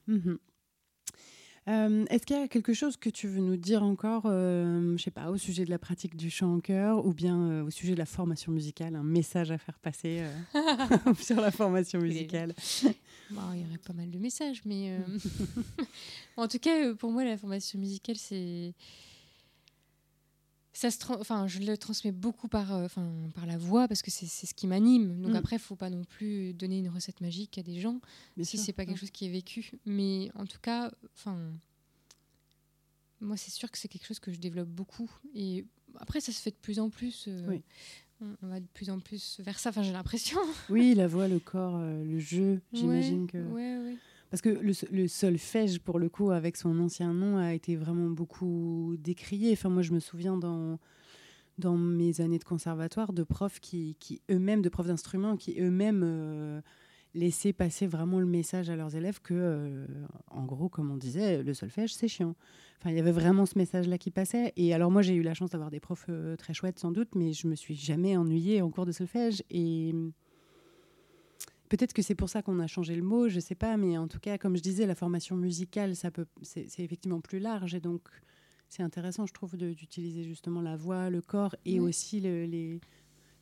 Mhm. 0.08 0.38
Euh, 1.68 2.04
Est-ce 2.10 2.24
qu'il 2.24 2.36
y 2.36 2.40
a 2.40 2.46
quelque 2.48 2.72
chose 2.74 2.96
que 2.96 3.10
tu 3.10 3.26
veux 3.26 3.40
nous 3.40 3.56
dire 3.56 3.82
encore, 3.82 4.22
euh, 4.26 4.96
je 4.96 5.02
sais 5.02 5.10
pas, 5.10 5.30
au 5.30 5.36
sujet 5.36 5.64
de 5.64 5.70
la 5.70 5.78
pratique 5.78 6.16
du 6.16 6.30
chant 6.30 6.54
en 6.54 6.60
chœur 6.60 7.04
ou 7.04 7.12
bien 7.12 7.40
euh, 7.40 7.64
au 7.64 7.70
sujet 7.70 7.94
de 7.94 7.98
la 7.98 8.06
formation 8.06 8.52
musicale, 8.52 8.94
un 8.94 9.02
message 9.02 9.50
à 9.50 9.58
faire 9.58 9.78
passer 9.78 10.20
euh, 10.54 11.14
sur 11.20 11.40
la 11.40 11.50
formation 11.50 12.00
musicale? 12.00 12.54
Bon, 13.28 13.42
il 13.54 13.62
y 13.62 13.64
aurait 13.64 13.78
pas 13.78 13.92
mal 13.92 14.08
de 14.08 14.18
messages, 14.20 14.62
mais 14.64 14.96
en 16.36 16.46
tout 16.46 16.60
cas, 16.60 16.94
pour 16.94 17.10
moi, 17.10 17.24
la 17.24 17.36
formation 17.36 17.76
musicale, 17.76 18.14
c'est 18.14 18.72
ça 20.76 20.90
se 20.90 20.98
enfin 21.18 21.46
je 21.46 21.60
le 21.60 21.76
transmets 21.78 22.12
beaucoup 22.12 22.48
par 22.48 22.74
euh, 22.74 22.84
enfin 22.84 23.10
par 23.34 23.46
la 23.46 23.56
voix 23.56 23.88
parce 23.88 24.02
que 24.02 24.10
c'est 24.10 24.26
ce 24.26 24.52
qui 24.54 24.66
m'anime 24.66 25.22
donc 25.22 25.32
Mm. 25.32 25.36
après 25.36 25.58
faut 25.58 25.74
pas 25.76 25.88
non 25.90 26.04
plus 26.04 26.52
donner 26.52 26.78
une 26.78 26.88
recette 26.90 27.20
magique 27.20 27.56
à 27.58 27.62
des 27.62 27.80
gens 27.80 28.00
Bien 28.36 28.44
si 28.44 28.58
c'est 28.58 28.72
pas 28.74 28.84
quelque 28.84 28.98
chose 28.98 29.10
qui 29.10 29.24
est 29.26 29.30
vécu 29.30 29.72
mais 29.86 30.30
en 30.34 30.44
tout 30.44 30.58
cas 30.60 30.90
enfin 31.14 31.38
moi 33.20 33.36
c'est 33.36 33.50
sûr 33.50 33.70
que 33.70 33.78
c'est 33.78 33.88
quelque 33.88 34.06
chose 34.06 34.18
que 34.20 34.32
je 34.32 34.38
développe 34.38 34.68
beaucoup 34.68 35.10
et 35.34 35.64
après 35.98 36.20
ça 36.20 36.32
se 36.32 36.40
fait 36.40 36.50
de 36.50 36.56
plus 36.56 36.78
en 36.78 36.90
plus 36.90 37.24
euh, 37.28 37.46
Oui. 37.48 37.62
on, 38.20 38.46
va 38.48 38.60
de 38.60 38.66
plus 38.74 38.90
en 38.90 39.00
plus 39.00 39.40
vers 39.40 39.58
ça 39.58 39.70
enfin 39.70 39.82
j'ai 39.82 39.92
l'impression 39.92 40.38
Oui, 40.68 40.94
la 40.94 41.06
voix, 41.06 41.26
le 41.28 41.38
corps, 41.38 41.76
euh, 41.76 42.04
le 42.04 42.18
jeu, 42.18 42.60
j'imagine 42.74 43.22
Ouais, 43.22 43.28
que. 43.28 43.38
ouais 43.38 43.96
Parce 44.36 44.54
que 44.54 44.90
le, 44.90 45.08
solfège, 45.08 45.80
pour 45.80 45.98
le 45.98 46.10
coup, 46.10 46.30
avec 46.30 46.58
son 46.58 46.78
ancien 46.78 47.14
nom, 47.14 47.38
a 47.38 47.54
été 47.54 47.74
vraiment 47.74 48.10
beaucoup 48.10 48.94
décrié. 48.98 49.52
Enfin, 49.52 49.70
moi, 49.70 49.80
je 49.80 49.92
me 49.92 49.98
souviens 49.98 50.36
dans, 50.36 50.78
dans 51.56 51.78
mes 51.78 52.20
années 52.20 52.38
de 52.38 52.44
conservatoire 52.44 53.14
de 53.14 53.22
profs 53.22 53.60
qui, 53.60 53.96
qui 53.98 54.20
eux-mêmes, 54.30 54.60
de 54.60 54.68
profs 54.68 54.88
d'instruments, 54.88 55.38
qui 55.38 55.58
eux-mêmes 55.58 56.02
euh, 56.04 56.60
laissaient 57.14 57.54
passer 57.54 57.86
vraiment 57.86 58.20
le 58.20 58.26
message 58.26 58.68
à 58.68 58.76
leurs 58.76 58.94
élèves 58.94 59.22
que, 59.22 59.32
euh, 59.32 59.86
en 60.30 60.44
gros, 60.44 60.68
comme 60.68 60.90
on 60.90 60.98
disait, 60.98 61.42
le 61.42 61.54
solfège, 61.54 61.94
c'est 61.94 62.06
chiant. 62.06 62.36
Enfin, 62.78 62.90
il 62.90 62.96
y 62.96 63.00
avait 63.00 63.12
vraiment 63.12 63.46
ce 63.46 63.56
message-là 63.56 63.96
qui 63.96 64.10
passait. 64.10 64.52
Et 64.58 64.74
alors, 64.74 64.90
moi, 64.90 65.00
j'ai 65.00 65.14
eu 65.14 65.22
la 65.22 65.32
chance 65.32 65.48
d'avoir 65.48 65.70
des 65.70 65.80
profs 65.80 66.08
euh, 66.10 66.36
très 66.36 66.52
chouettes, 66.52 66.78
sans 66.78 66.92
doute, 66.92 67.14
mais 67.14 67.32
je 67.32 67.48
me 67.48 67.54
suis 67.54 67.74
jamais 67.74 68.18
ennuyée 68.18 68.60
en 68.60 68.68
cours 68.68 68.84
de 68.84 68.92
solfège. 68.92 69.42
Et. 69.48 69.94
Peut-être 71.68 71.92
que 71.92 72.02
c'est 72.02 72.14
pour 72.14 72.28
ça 72.28 72.42
qu'on 72.42 72.60
a 72.60 72.66
changé 72.66 72.94
le 72.94 73.02
mot, 73.02 73.28
je 73.28 73.40
sais 73.40 73.54
pas, 73.54 73.76
mais 73.76 73.98
en 73.98 74.08
tout 74.08 74.20
cas, 74.20 74.38
comme 74.38 74.56
je 74.56 74.62
disais, 74.62 74.86
la 74.86 74.94
formation 74.94 75.36
musicale, 75.36 75.96
ça 75.96 76.10
peut, 76.10 76.26
c'est 76.42 76.68
c'est 76.68 76.82
effectivement 76.84 77.20
plus 77.20 77.38
large 77.40 77.74
et 77.74 77.80
donc 77.80 78.02
c'est 78.68 78.82
intéressant, 78.82 79.26
je 79.26 79.32
trouve, 79.32 79.56
de- 79.56 79.72
d'utiliser 79.74 80.22
justement 80.24 80.60
la 80.60 80.76
voix, 80.76 81.10
le 81.10 81.20
corps 81.22 81.54
et 81.64 81.78
Oui. 81.80 81.88
aussi 81.88 82.20
le- 82.20 82.44
les, 82.46 82.80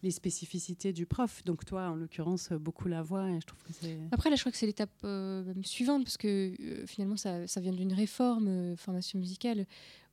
les 0.02 0.10
spécificités 0.10 0.92
du 0.92 1.06
prof. 1.06 1.42
Donc 1.44 1.64
toi, 1.64 1.88
en 1.90 1.96
l'occurrence, 1.96 2.50
beaucoup 2.52 2.88
la 2.88 3.02
voix 3.02 3.30
et 3.30 3.40
je 3.40 3.46
trouve 3.46 3.62
que 3.62 3.72
c'est. 3.72 3.98
Après, 4.12 4.28
là, 4.30 4.37
je 4.37 4.42
crois 4.42 4.52
que 4.52 4.58
c'est 4.58 4.66
l'étape 4.66 4.90
euh, 5.04 5.52
suivante, 5.62 6.04
parce 6.04 6.18
que 6.18 6.54
euh, 6.60 6.87
finalement, 6.87 7.16
ça, 7.16 7.46
ça 7.46 7.60
vient 7.60 7.72
d'une 7.72 7.92
réforme, 7.92 8.48
euh, 8.48 8.76
formation 8.76 9.18
musicale, 9.18 9.66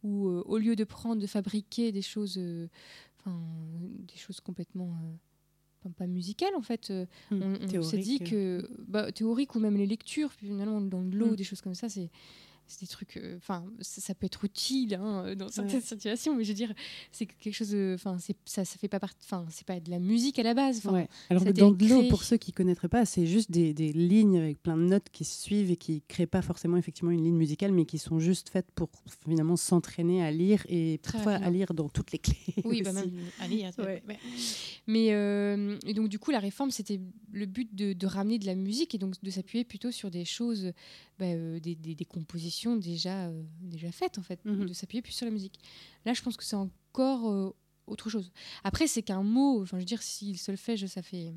où 0.04 0.28
au 0.28 0.58
lieu 0.58 0.76
de 0.76 0.84
prendre, 0.86 1.22
de 1.22 1.28
fabriquer 1.28 1.92
des 1.92 2.02
choses, 2.02 2.36
des 2.38 4.18
choses 4.18 4.40
complètement 4.40 4.92
pas, 5.90 6.08
musicales, 6.08 6.54
en 6.56 6.62
fait, 6.62 6.90
euh, 6.92 7.06
Hmm, 7.32 7.42
on, 7.42 7.78
on 7.80 7.84
s'est 7.84 7.98
dit 7.98 8.20
que, 8.20 8.70
bah, 8.88 9.12
théorique 9.12 9.56
ou 9.56 9.60
même 9.60 9.76
les 9.78 9.88
lectures, 9.88 10.32
finalement, 10.32 10.82
dans 10.82 11.02
de 11.04 11.16
l'eau, 11.18 11.32
Mm. 11.32 11.36
des 11.36 11.44
choses 11.44 11.62
comme 11.62 11.76
ça, 11.76 11.90
c'est 11.90 12.10
c'est 12.72 12.82
des 12.82 12.88
trucs, 12.88 13.18
euh, 13.18 13.38
enfin, 13.38 13.64
ça, 13.82 14.02
ça 14.02 14.16
peut 14.16 14.26
être 14.26 14.46
utile 14.46 14.96
hein, 14.96 15.36
dans 15.36 15.50
certaines 15.50 15.82
situations, 15.82 16.36
mais 16.36 16.44
je 16.44 16.50
veux 16.50 16.56
dire, 16.56 16.74
c'est 17.12 17.26
quelque 17.26 17.54
chose, 17.54 17.70
de- 17.72 17.94
enfin, 17.96 18.18
ça, 18.46 18.66
ça 18.66 18.78
fait 18.78 18.88
pas 18.88 19.00
partie, 19.00 19.20
enfin, 19.26 19.46
c'est 19.52 19.66
pas 19.68 19.80
de 19.80 19.90
la 19.92 20.00
musique 20.00 20.40
à 20.40 20.44
la 20.44 20.54
base, 20.54 20.86
Ouais. 20.86 21.08
Alors 21.30 21.44
que 21.44 21.50
dans 21.52 21.72
de 21.72 21.86
l'eau, 21.88 22.04
pour 22.10 22.24
ceux 22.24 22.38
qui 22.38 22.52
connaîtraient 22.54 22.88
pas, 22.90 23.06
c'est 23.06 23.26
juste 23.28 23.52
des, 23.52 23.74
des 23.74 23.92
lignes 23.94 24.38
avec 24.40 24.62
plein 24.62 24.78
de 24.78 24.84
notes 24.84 25.10
qui 25.12 25.26
se 25.26 25.42
suivent 25.42 25.70
et 25.72 25.76
qui 25.78 26.02
créent 26.08 26.26
pas 26.28 26.42
forcément 26.42 26.78
effectivement 26.78 27.12
une 27.12 27.24
ligne 27.24 27.36
musicale, 27.36 27.72
mais 27.74 27.86
qui 27.86 27.98
sont 27.98 28.20
juste 28.20 28.50
faites 28.50 28.72
pour 28.74 28.90
finalement 29.28 29.56
s'entraîner 29.58 30.24
à 30.24 30.32
lire 30.32 30.64
et 30.70 31.00
parfois 31.00 31.34
à 31.34 31.50
lire 31.50 31.74
dans 31.74 31.90
toutes 31.90 32.12
les 32.12 32.20
clés. 32.20 32.36
Oui, 32.64 32.82
bah 32.84 32.94
même 32.94 33.12
à 33.40 33.48
lire. 33.48 33.72
Ouais. 33.78 34.02
ouais. 34.08 34.18
Mais 34.88 35.14
euh, 35.14 35.78
et 35.86 35.94
donc 35.94 36.10
du 36.10 36.20
coup, 36.20 36.32
la 36.32 36.40
réforme, 36.40 36.72
c'était 36.72 37.00
le 37.32 37.46
but 37.46 37.74
de, 37.76 37.94
de 37.94 38.08
ramener 38.08 38.40
de 38.40 38.46
la 38.46 38.56
musique 38.56 38.96
et 38.96 38.98
donc 38.98 39.16
de 39.22 39.30
s'appuyer 39.30 39.64
plutôt 39.64 39.92
sur 39.92 40.10
des 40.12 40.26
choses, 40.26 40.72
bah, 41.20 41.26
euh, 41.26 41.60
des, 41.60 41.76
des- 41.76 41.96
des 41.96 42.06
compositions 42.06 42.61
déjà 42.78 43.28
euh, 43.28 43.44
déjà 43.62 43.92
faites 43.92 44.18
en 44.18 44.24
fait, 44.24 44.44
Mhm. 44.46 44.66
de 44.68 44.74
s'appuyer 44.74 45.02
plus 45.02 45.12
sur 45.14 45.26
la 45.26 45.32
musique. 45.32 45.60
Là, 46.06 46.14
je 46.14 46.22
pense 46.22 46.38
que 46.38 46.44
c'est 46.44 46.56
encore 46.56 47.30
euh, 47.30 47.56
autre 47.88 48.10
chose. 48.10 48.32
Après, 48.64 48.88
c'est 48.88 49.02
qu'un 49.04 49.24
mot. 49.24 49.62
Enfin, 49.62 49.78
je 49.78 49.82
veux 49.82 49.86
dire, 49.86 50.02
si 50.02 50.32
le 50.32 50.38
solfège, 50.38 50.86
ça 50.88 51.02
fait 51.02 51.34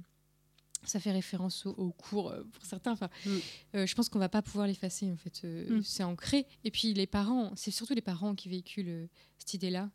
ça 0.87 1.01
fait 1.01 1.13
référence 1.13 1.65
au, 1.65 1.71
au 1.71 1.93
cours 1.93 2.31
euh, 2.31 2.43
pour 2.53 2.65
certains. 2.67 2.93
Enfin, 2.93 3.09
Mm. 3.25 3.31
euh, 3.77 3.87
je 3.87 3.95
pense 3.95 4.11
qu'on 4.11 4.19
va 4.19 4.29
pas 4.29 4.43
pouvoir 4.43 4.67
l'effacer 4.67 5.11
en 5.11 5.17
fait. 5.17 5.43
Mm. 5.45 5.81
C'est 5.83 6.03
ancré. 6.05 6.47
Et 6.65 6.71
puis 6.71 6.93
les 6.93 7.07
parents, 7.07 7.53
c'est 7.57 7.71
surtout 7.71 7.95
les 7.95 8.03
parents 8.03 8.35
qui 8.35 8.49
véhiculent 8.51 9.09
cette 9.39 9.55
idée-là. 9.55 9.91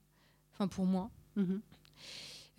Enfin, 0.53 0.67
pour 0.67 0.85
moi 0.85 1.11
Mhm. 1.35 1.61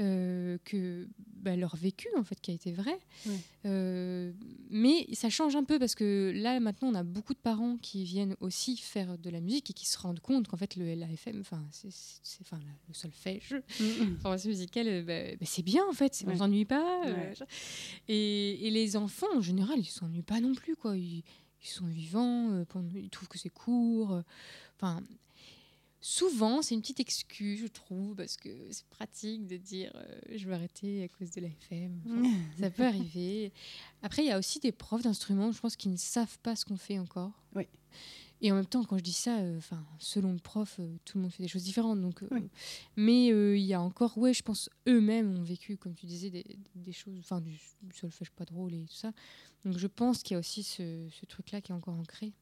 Euh, 0.01 0.57
que 0.65 1.07
bah, 1.37 1.57
leur 1.57 1.77
vécu 1.77 2.09
en 2.17 2.25
fait 2.25 2.41
qui 2.41 2.51
a 2.51 2.55
été 2.55 2.73
vrai. 2.73 2.99
Ouais. 3.27 3.37
Euh, 3.67 4.33
mais 4.71 5.07
ça 5.13 5.29
change 5.31 5.55
un 5.57 5.65
peu 5.65 5.79
parce 5.79 5.95
que 5.95 6.33
là 6.35 6.59
maintenant 6.61 6.89
on 6.89 6.95
a 6.95 7.03
beaucoup 7.03 7.35
de 7.35 7.39
parents 7.39 7.77
qui 7.77 8.05
viennent 8.05 8.35
aussi 8.41 8.77
faire 8.79 9.19
de 9.19 9.29
la 9.31 9.41
musique 9.41 9.71
et 9.71 9.73
qui 9.75 9.87
se 9.87 9.99
rendent 9.99 10.21
compte 10.21 10.49
qu'en 10.49 10.57
fait 10.57 10.77
le 10.77 10.95
LAFM, 10.95 11.41
enfin 11.41 11.63
c'est, 11.71 11.89
enfin 12.41 12.59
le 12.89 12.95
solfège, 12.95 13.55
Mhm. 13.79 14.19
formation 14.23 14.49
musicale, 14.49 14.89
euh, 14.89 15.03
bah, 15.03 15.37
bah, 15.39 15.47
c'est 15.47 15.63
bien 15.63 15.83
en 15.89 15.93
fait, 15.93 16.15
c'est- 16.15 16.25
on 16.27 16.31
Ouais. 16.31 16.37
s'ennuie 16.39 16.65
pas. 16.65 17.07
euh, 17.07 17.13
Ouais. 17.15 17.35
et, 18.09 18.67
et 18.67 18.71
les 18.71 18.97
enfants 18.97 19.27
en 19.37 19.41
général 19.43 19.79
ils 19.79 19.85
s'ennuient 19.85 20.23
pas 20.23 20.41
non 20.41 20.55
plus 20.55 20.77
quoi. 20.77 20.97
Ils, 20.97 21.23
ils 21.63 21.69
sont 21.69 21.87
vivants, 21.87 22.65
ils 22.95 23.11
trouvent 23.11 23.29
que 23.29 23.39
c'est 23.39 23.51
court. 23.51 24.23
Enfin. 24.77 25.03
Souvent, 26.03 26.63
c'est 26.63 26.75
une 26.75 26.81
petite 26.81 27.01
excuse, 27.01 27.61
je 27.61 27.67
trouve, 27.67 28.15
parce 28.17 28.37
que 28.39 28.49
c'est 28.71 28.87
pratique 28.87 29.47
de 29.47 29.57
dire 29.59 29.93
euh, 29.95 30.21
je 30.35 30.49
vais 30.49 30.55
arrêter 30.55 31.03
à 31.03 31.09
cause 31.09 31.31
de 31.31 31.43
la 31.43 31.49
FM. 31.49 32.01
Enfin, 32.07 32.31
ça 32.59 32.71
peut 32.71 32.87
arriver. 32.87 33.53
Après, 34.03 34.23
il 34.23 34.29
y 34.29 34.31
a 34.33 34.39
aussi 34.39 34.61
des 34.61 34.73
profs 34.73 35.03
d'instruments, 35.03 35.53
je 35.53 35.61
pense, 35.61 35.77
qui 35.77 35.89
ne 35.91 35.97
savent 35.97 36.39
pas 36.39 36.57
ce 36.57 36.65
qu'on 36.65 36.79
fait 36.79 36.99
encore. 36.99 37.33
Oui. 37.55 37.65
Et 38.41 38.51
en 38.51 38.55
même 38.55 38.65
temps, 38.65 38.83
quand 38.85 38.97
je 38.97 39.03
dis 39.03 39.13
ça, 39.13 39.41
euh, 39.41 39.61
selon 39.99 40.33
le 40.33 40.39
prof, 40.39 40.77
euh, 40.81 40.97
tout 41.05 41.19
le 41.19 41.23
monde 41.25 41.33
fait 41.33 41.43
des 41.43 41.49
choses 41.51 41.65
différentes. 41.65 42.01
Donc, 42.01 42.25
Oui. 42.31 42.49
mais 42.97 43.27
il 43.27 43.63
y 43.67 43.75
a 43.75 43.83
encore, 43.83 44.17
ouais, 44.17 44.33
je 44.33 44.43
pense, 44.43 44.71
eux-mêmes 44.89 45.37
ont 45.39 45.43
vécu, 45.43 45.77
comme 45.77 45.93
tu 45.95 46.07
disais, 46.07 46.31
des, 46.31 46.47
des 46.75 46.93
choses, 46.93 47.19
enfin, 47.19 47.43
du, 47.43 47.51
du 47.83 47.95
solfège 47.95 48.31
pas 48.31 48.47
drôle 48.47 48.73
et 48.73 48.87
tout 48.87 48.95
ça. 48.95 49.13
Donc, 49.67 49.77
je 49.77 49.87
pense 49.87 50.23
qu'il 50.23 50.33
y 50.33 50.37
a 50.37 50.41
aussi 50.41 50.63
ce, 50.63 51.09
ce 51.11 51.27
truc-là 51.27 51.61
qui 51.61 51.73
est 51.73 51.75
encore 51.75 51.93
ancré. 51.93 52.33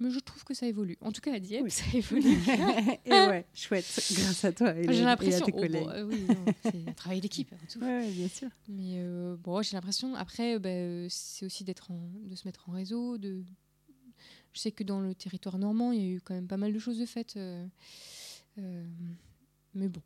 Mais 0.00 0.10
je 0.10 0.18
trouve 0.18 0.42
que 0.44 0.54
ça 0.54 0.66
évolue. 0.66 0.96
En 1.02 1.12
tout 1.12 1.20
cas, 1.20 1.34
à 1.34 1.38
Dieppe, 1.38 1.62
Oui. 1.64 1.70
ça 1.70 1.84
évolue. 1.94 2.38
et 3.04 3.10
ouais, 3.10 3.46
chouette, 3.54 3.84
grâce 4.14 4.44
à 4.46 4.52
toi 4.52 4.72
J'ai 4.74 4.96
et 4.96 5.00
à 5.02 5.04
l'impression. 5.04 5.44
tes 5.44 5.52
oh, 5.52 5.56
bon, 5.56 5.62
collègues. 5.62 5.88
euh, 5.90 6.04
oui, 6.04 6.26
c'est 6.62 6.88
un 6.88 6.92
travail 6.94 7.20
d'équipe. 7.20 7.52
avant 7.52 7.62
tout. 7.70 7.78
Ouais, 7.80 8.10
bien 8.10 8.28
sûr. 8.28 8.48
Mais 8.68 8.94
euh, 8.96 9.36
bon, 9.36 9.60
j'ai 9.62 9.76
l'impression, 9.76 10.14
après, 10.14 10.54
euh, 10.54 10.58
bah, 10.58 11.08
c'est 11.10 11.44
aussi 11.44 11.64
d'être 11.64 11.90
en- 11.90 12.10
de 12.24 12.34
se 12.34 12.48
mettre 12.48 12.68
en 12.68 12.72
réseau. 12.72 13.18
De... 13.18 13.44
Je 14.54 14.58
sais 14.60 14.72
que 14.72 14.82
dans 14.84 15.00
le 15.00 15.14
territoire 15.14 15.58
normand, 15.58 15.92
il 15.92 16.00
y 16.00 16.04
a 16.04 16.08
eu 16.16 16.20
quand 16.22 16.34
même 16.34 16.48
pas 16.48 16.56
mal 16.56 16.72
de 16.72 16.78
choses 16.78 16.98
de 16.98 17.06
faites. 17.06 17.36
euh, 17.36 17.66
mais 19.74 19.88
bon. 19.88 20.00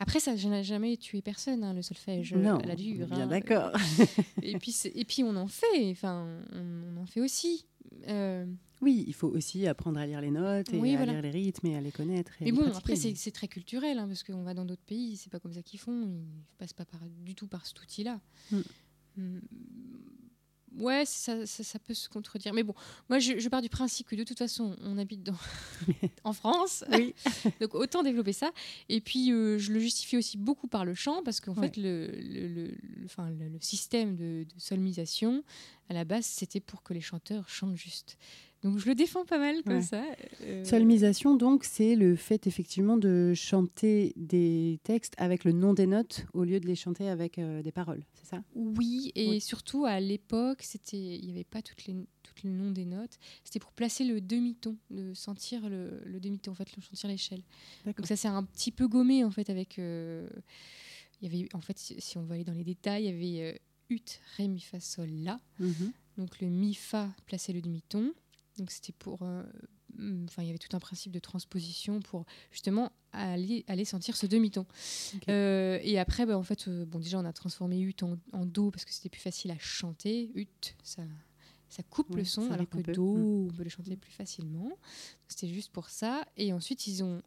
Après, 0.00 0.18
ça 0.20 0.34
n'a 0.34 0.62
jamais 0.62 0.96
tué 0.96 1.22
personne, 1.22 1.62
hein, 1.62 1.72
le 1.74 1.82
solfège 1.82 2.34
Non, 2.34 2.58
à 2.58 2.66
la 2.66 2.74
dure. 2.76 3.06
bien 3.06 3.20
hein. 3.22 3.26
d'accord. 3.26 3.70
Et 4.42 4.56
puis, 4.58 4.74
et 4.94 5.04
puis, 5.04 5.22
on 5.22 5.34
en 5.36 5.46
fait. 5.46 5.90
Enfin, 5.90 6.26
on, 6.54 6.96
on 6.96 7.02
en 7.02 7.06
fait 7.06 7.20
aussi. 7.20 7.66
Oui, 8.82 9.04
il 9.06 9.14
faut 9.14 9.28
aussi 9.28 9.66
apprendre 9.68 9.98
à 10.00 10.06
lire 10.06 10.20
les 10.20 10.30
notes 10.32 10.72
et 10.74 10.78
Oui, 10.78 10.94
à 10.94 10.96
voilà. 10.96 11.12
lire 11.12 11.22
les 11.22 11.30
rythmes 11.30 11.68
et 11.68 11.76
à 11.76 11.80
les 11.80 11.92
connaître. 11.92 12.32
Et 12.40 12.46
mais 12.46 12.52
bon, 12.52 12.70
après, 12.74 12.96
c'est 12.96 13.30
très 13.30 13.48
culturel, 13.48 13.98
hein, 13.98 14.08
parce 14.08 14.22
qu'on 14.24 14.42
va 14.42 14.54
dans 14.54 14.64
d'autres 14.64 14.82
pays, 14.84 15.16
c'est 15.16 15.30
pas 15.30 15.38
comme 15.40 15.52
ça 15.52 15.62
qu'ils 15.62 15.78
font. 15.80 16.02
Ils 16.08 16.56
passent 16.58 16.72
pas 16.72 16.84
par, 16.84 17.00
du 17.24 17.34
tout 17.34 17.46
par 17.46 17.64
cet 17.64 17.80
outil-là. 17.80 18.20
Mm. 18.50 18.58
Mm. 19.16 19.38
Ouais, 20.78 21.04
ça, 21.04 21.44
ça, 21.44 21.62
ça 21.62 21.78
peut 21.78 21.92
se 21.92 22.08
contredire. 22.08 22.54
Mais 22.54 22.62
bon, 22.62 22.74
moi, 23.10 23.18
je, 23.18 23.38
je 23.38 23.48
pars 23.50 23.60
du 23.60 23.68
principe 23.68 24.08
que 24.08 24.16
de 24.16 24.24
toute 24.24 24.38
façon, 24.38 24.74
on 24.80 24.96
habite 24.96 25.22
dans, 25.22 25.36
en 26.24 26.32
France, 26.32 26.82
donc 27.60 27.74
autant 27.74 28.02
développer 28.02 28.32
ça. 28.32 28.50
Et 28.88 29.02
puis, 29.02 29.30
euh, 29.32 29.58
je 29.58 29.70
le 29.70 29.78
justifie 29.80 30.16
aussi 30.16 30.38
beaucoup 30.38 30.68
par 30.68 30.86
le 30.86 30.94
chant, 30.94 31.22
parce 31.22 31.40
qu'en 31.40 31.54
Ouais. 31.54 31.68
fait, 31.70 31.76
le 31.76 32.74
système 33.60 34.16
de, 34.16 34.44
de 34.44 34.58
solmisation, 34.60 35.44
à 35.90 35.94
la 35.94 36.04
base, 36.04 36.24
c'était 36.24 36.60
pour 36.60 36.82
que 36.82 36.94
les 36.94 37.02
chanteurs 37.02 37.48
chantent 37.50 37.76
juste. 37.76 38.16
Donc, 38.62 38.78
je 38.78 38.86
le 38.86 38.94
défends 38.94 39.24
pas 39.24 39.38
mal 39.38 39.62
comme 39.64 39.76
Ouais. 39.76 39.82
ça. 39.82 40.04
euh, 40.42 40.64
Solmisation, 40.64 41.34
donc, 41.34 41.64
c'est 41.64 41.96
le 41.96 42.14
fait 42.14 42.46
effectivement 42.46 42.96
de 42.96 43.32
chanter 43.34 44.12
des 44.16 44.78
textes 44.84 45.14
avec 45.18 45.42
le 45.44 45.50
nom 45.52 45.74
des 45.74 45.86
notes 45.86 46.26
au 46.32 46.44
lieu 46.44 46.60
de 46.60 46.66
les 46.68 46.76
chanter 46.76 47.08
avec 47.08 47.38
euh, 47.38 47.60
des 47.62 47.72
paroles, 47.72 48.04
c'est 48.14 48.26
ça? 48.26 48.42
Oui, 48.54 49.10
et 49.16 49.28
Oui. 49.30 49.40
surtout 49.40 49.84
à 49.84 49.98
l'époque, 49.98 50.62
c'était, 50.62 51.18
il 51.18 51.24
n'y 51.24 51.32
avait 51.32 51.42
pas 51.42 51.60
toutes 51.60 51.86
les, 51.86 51.96
toutes 52.22 52.42
les 52.44 52.50
noms 52.50 52.70
des 52.70 52.84
notes. 52.84 53.18
C'était 53.42 53.58
pour 53.58 53.72
placer 53.72 54.04
le 54.04 54.20
demi-ton, 54.20 54.76
de 54.90 55.12
sentir 55.12 55.68
le, 55.68 56.00
le 56.04 56.20
demi-ton, 56.20 56.52
en 56.52 56.54
fait, 56.54 56.74
le 56.76 56.82
sentir 56.82 57.08
l'échelle. 57.08 57.42
Donc 57.84 58.06
ça 58.06 58.14
s'est 58.16 58.28
un 58.28 58.44
petit 58.44 58.70
peu 58.70 58.86
gommé 58.86 59.24
en 59.24 59.30
fait 59.32 59.50
avec. 59.50 59.78
euh, 59.80 60.28
il 61.20 61.32
y 61.32 61.34
avait, 61.36 61.48
en 61.52 61.60
fait, 61.60 61.78
si, 61.78 62.00
si 62.00 62.18
on 62.18 62.24
va 62.24 62.34
aller 62.34 62.44
dans 62.44 62.52
les 62.54 62.64
détails, 62.64 63.04
il 63.04 63.06
y 63.06 63.38
avait 63.40 63.54
euh, 63.54 63.58
ut, 63.94 64.02
ré, 64.36 64.46
mi, 64.48 64.60
fa, 64.60 64.78
sol, 64.80 65.08
la. 65.10 65.40
Mhm. 65.58 65.92
Donc 66.18 66.40
le 66.40 66.48
mi, 66.48 66.74
fa 66.74 67.08
plaçait 67.26 67.52
le 67.52 67.60
demi-ton. 67.60 68.12
Donc 68.58 68.70
c'était 68.70 68.92
pour. 68.92 69.22
euh, 69.22 69.42
mm, 69.96 70.24
Enfin, 70.28 70.42
il 70.42 70.46
y 70.46 70.50
avait 70.50 70.58
tout 70.58 70.74
un 70.76 70.80
principe 70.80 71.12
de 71.12 71.18
transposition 71.18 72.00
pour 72.00 72.24
justement 72.50 72.92
aller, 73.12 73.64
aller 73.68 73.84
sentir 73.84 74.16
ce 74.16 74.26
demi-ton. 74.26 74.66
Euh, 75.28 75.78
et 75.82 75.98
après, 75.98 76.26
bah, 76.26 76.36
en 76.38 76.42
fait, 76.42 76.68
euh, 76.68 76.84
bon, 76.84 76.98
déjà, 76.98 77.18
on 77.18 77.24
a 77.24 77.32
transformé 77.32 77.80
ut 77.80 77.94
en, 78.02 78.16
en 78.32 78.46
do 78.46 78.70
parce 78.70 78.84
que 78.84 78.92
c'était 78.92 79.08
plus 79.10 79.20
facile 79.20 79.50
à 79.50 79.58
chanter. 79.58 80.30
Ut, 80.34 80.48
ça, 80.82 81.02
ça 81.68 81.82
coupe 81.82 82.10
Ouais, 82.10 82.16
le 82.18 82.24
son, 82.24 82.50
alors 82.50 82.68
que 82.68 82.78
do, 82.92 83.16
Mm. 83.16 83.46
on 83.48 83.52
peut 83.52 83.64
le 83.64 83.70
chanter 83.70 83.96
plus 83.96 84.12
facilement. 84.12 84.70
C'était 85.28 85.48
juste 85.48 85.72
pour 85.72 85.88
ça. 85.88 86.24
Et 86.36 86.52
ensuite, 86.52 86.86
ils 86.86 87.02
ont, 87.02 87.22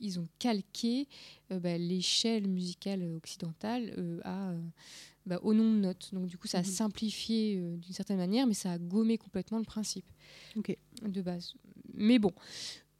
ils 0.00 0.18
ont 0.20 0.28
calqué 0.38 1.08
euh, 1.50 1.58
bah, 1.60 1.76
l'échelle 1.78 2.48
musicale 2.48 3.02
occidentale 3.14 3.94
euh, 3.98 4.20
à, 4.24 4.50
euh, 4.50 4.60
bah, 5.26 5.38
au 5.42 5.54
nom 5.54 5.72
de 5.74 5.78
notes. 5.80 6.10
Donc, 6.12 6.26
du 6.26 6.36
coup, 6.38 6.46
ça 6.46 6.58
a 6.58 6.62
Mhm. 6.62 6.66
simplifié 6.66 7.56
euh, 7.58 7.76
d'une 7.76 7.92
certaine 7.94 8.18
manière, 8.18 8.46
mais 8.46 8.54
ça 8.54 8.72
a 8.72 8.78
gommé 8.78 9.18
complètement 9.18 9.58
le 9.58 9.64
principe 9.64 10.06
de 11.02 11.22
base. 11.22 11.54
Mais 11.94 12.18
bon, 12.18 12.32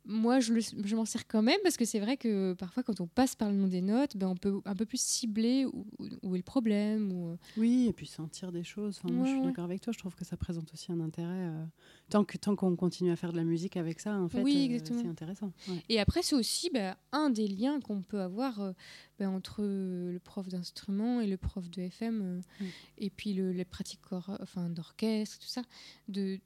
moi, 0.07 0.41
je, 0.41 0.53
je 0.59 0.97
m'en 0.97 1.05
sers 1.05 1.27
quand 1.27 1.43
même 1.43 1.59
parce 1.63 1.77
que 1.77 1.85
c'est 1.85 2.01
vrai 2.01 2.17
que 2.17 2.53
parfois, 2.55 2.83
quand 2.83 3.01
on 3.01 3.07
passe 3.07 3.35
par 3.35 3.51
le 3.51 3.57
nom 3.57 3.69
des 3.69 3.81
notes, 3.81 4.17
ben, 4.17 4.29
on 4.29 4.37
peut 4.37 4.61
un 4.65 4.75
peu 4.75 4.85
plus 4.85 5.01
cibler 5.01 5.65
où, 5.67 5.87
où- 5.99 6.07
où 6.23 6.35
est 6.35 6.39
le 6.39 6.43
problème. 6.45 7.11
Ou... 7.13 7.31
euh, 7.31 7.37
Oui, 7.57 7.87
et 7.89 7.93
puis 7.93 8.07
sentir 8.07 8.53
des 8.53 8.65
choses. 8.65 9.01
Enfin, 9.03 9.13
moi, 9.15 9.25
je 9.25 9.31
suis 9.31 9.41
ouais. 9.41 9.47
d'accord 9.47 9.65
avec 9.65 9.81
toi. 9.81 9.93
Je 9.93 9.99
trouve 9.99 10.15
que 10.15 10.25
ça 10.25 10.37
présente 10.37 10.73
aussi 10.73 10.93
un 10.93 11.01
intérêt. 11.01 11.29
euh, 11.49 11.65
tant 12.11 12.25
que 12.25 12.37
tant 12.37 12.55
qu'on 12.55 12.77
continue 12.77 13.11
à 13.11 13.17
faire 13.17 13.33
de 13.33 13.37
la 13.39 13.45
musique 13.45 13.77
avec 13.77 13.99
ça, 14.01 14.15
en 14.19 14.29
fait, 14.29 14.43
Oui, 14.43 14.69
euh, 14.73 14.79
c'est 14.85 15.07
intéressant. 15.09 15.53
Ouais. 15.69 15.83
Et 15.89 15.99
après, 16.01 16.23
c'est 16.23 16.35
aussi 16.37 16.69
ben, 16.71 16.95
un 17.13 17.31
des 17.31 17.49
liens 17.49 17.81
qu'on 17.81 18.03
peut 18.03 18.21
avoir 18.21 18.61
euh, 18.61 18.73
ben, 19.19 19.29
entre 19.31 19.63
le 19.63 20.19
prof 20.19 20.49
d'instrument 20.49 21.21
et 21.21 21.27
le 21.27 21.37
prof 21.37 21.69
de 21.71 21.83
FM, 21.83 22.41
euh, 22.61 22.65
et 22.99 23.11
puis 23.11 23.33
le, 23.33 23.53
les 23.53 23.65
pratiques 23.65 24.01
cor- 24.03 24.37
enfin, 24.41 24.69
d'orchestre, 24.69 25.39
tout 25.39 25.47
ça. 25.49 25.63
De, 26.09 26.39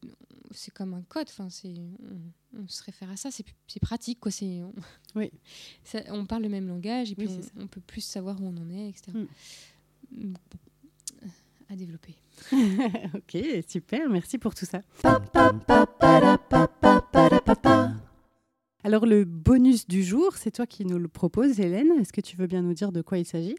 c'est 0.51 0.73
comme 0.73 0.93
un 0.95 1.03
code. 1.03 1.29
Enfin, 1.31 1.49
c'est, 1.51 1.73
on, 2.55 2.59
on 2.63 2.69
se 2.69 2.83
réfère 2.83 3.11
à 3.11 3.17
ça. 3.17 3.31
C'est, 3.31 3.45
pratique, 3.81 4.21
quoi. 4.21 4.31
C'est, 4.31 4.63
on, 4.63 4.75
Oui. 5.15 5.31
ça- 5.85 6.03
on 6.09 6.27
parle 6.27 6.43
le 6.43 6.49
même 6.51 6.69
langage 6.69 7.13
et 7.13 7.15
puis 7.15 7.27
Oui, 7.29 7.41
on, 7.57 7.63
on 7.63 7.67
peut 7.67 7.81
plus 7.81 8.03
savoir 8.03 8.41
où 8.41 8.45
on 8.47 8.57
en 8.57 8.69
est, 8.71 8.89
etc. 8.91 9.13
Mm. 10.11 10.33
Bon, 10.33 10.59
à 11.71 11.77
développer. 11.77 12.15
ok, 13.15 13.39
super. 13.69 14.09
Merci 14.09 14.39
pour 14.39 14.55
tout 14.55 14.65
ça. 14.67 14.83
Alors, 18.89 19.05
le 19.05 19.27
bonus 19.27 19.87
du 19.87 20.03
jour, 20.03 20.35
c'est 20.39 20.51
toi 20.51 20.67
qui 20.67 20.87
nous 20.87 20.99
le 20.99 21.09
proposes, 21.09 21.61
Hélène. 21.61 21.93
Est-ce 22.01 22.11
que 22.11 22.23
tu 22.23 22.39
veux 22.39 22.47
bien 22.47 22.63
nous 22.63 22.73
dire 22.73 22.91
de 22.91 23.03
quoi 23.03 23.19
il 23.19 23.27
s'agit? 23.27 23.57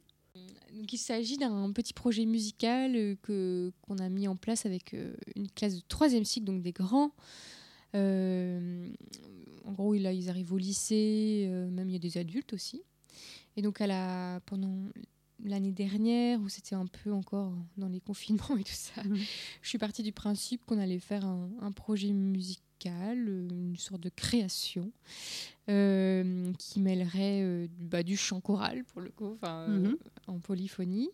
Donc, 0.73 0.91
il 0.91 0.97
s'agit 0.97 1.37
d'un 1.37 1.71
petit 1.71 1.93
projet 1.93 2.25
musical 2.25 2.95
euh, 2.95 3.15
que 3.21 3.71
qu'on 3.83 3.99
a 3.99 4.09
mis 4.09 4.27
en 4.27 4.35
place 4.35 4.65
avec 4.65 4.95
euh, 4.95 5.13
une 5.35 5.47
classe 5.51 5.75
de 5.75 5.83
troisième 5.87 6.25
cycle, 6.25 6.47
donc 6.47 6.63
des 6.63 6.71
grands. 6.71 7.11
Euh, 7.93 8.89
en 9.65 9.71
gros, 9.73 9.93
là, 9.93 10.13
ils 10.13 10.31
arrivent 10.31 10.51
au 10.51 10.57
lycée, 10.57 11.45
euh, 11.47 11.69
même 11.69 11.89
il 11.89 11.93
y 11.93 11.95
a 11.95 11.99
des 11.99 12.17
adultes 12.17 12.53
aussi. 12.53 12.81
Et 13.55 13.61
donc, 13.61 13.81
à 13.81 13.85
la, 13.85 14.39
pendant 14.47 14.79
l'année 15.43 15.71
dernière, 15.71 16.41
où 16.41 16.49
c'était 16.49 16.73
un 16.73 16.87
peu 16.87 17.13
encore 17.13 17.53
dans 17.77 17.87
les 17.87 17.99
confinements 17.99 18.57
et 18.59 18.63
tout 18.63 18.71
ça, 18.73 19.03
Mhm. 19.03 19.19
je 19.61 19.69
suis 19.69 19.77
partie 19.77 20.01
du 20.01 20.11
principe 20.11 20.65
qu'on 20.65 20.79
allait 20.79 20.97
faire 20.97 21.23
un, 21.23 21.51
un 21.61 21.71
projet 21.71 22.13
musical, 22.13 22.63
euh, 22.85 23.47
une 23.49 23.77
sorte 23.77 24.01
de 24.01 24.09
création, 24.09 24.91
euh, 25.69 26.51
qui 26.57 26.79
mêlerait 26.79 27.41
euh, 27.43 27.67
du- 27.67 27.85
bah, 27.85 28.03
du 28.03 28.17
chant 28.17 28.41
choral, 28.41 28.83
pour 28.85 29.01
le 29.01 29.09
coup, 29.09 29.37
Mhm. 29.43 29.97
en 30.27 30.39
polyphonie, 30.39 31.09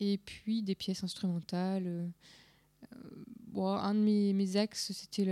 et 0.00 0.18
puis 0.18 0.62
des 0.62 0.74
pièces 0.74 1.04
instrumentales. 1.04 2.10
bon, 3.48 3.66
un 3.68 3.94
de 3.94 3.98
mes, 4.00 4.32
mes 4.34 4.56
axes, 4.56 4.92
c'était 4.92 5.24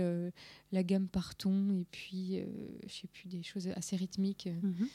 la 0.71 0.83
gamme 0.83 1.07
parton, 1.07 1.71
et 1.79 1.85
puis, 1.91 2.41
je 2.85 2.93
sais 2.93 3.07
plus, 3.07 3.29
des 3.29 3.41
choses 3.43 3.67
assez 3.75 3.95
rythmiques. 3.95 4.49
Mhm. 4.61 4.87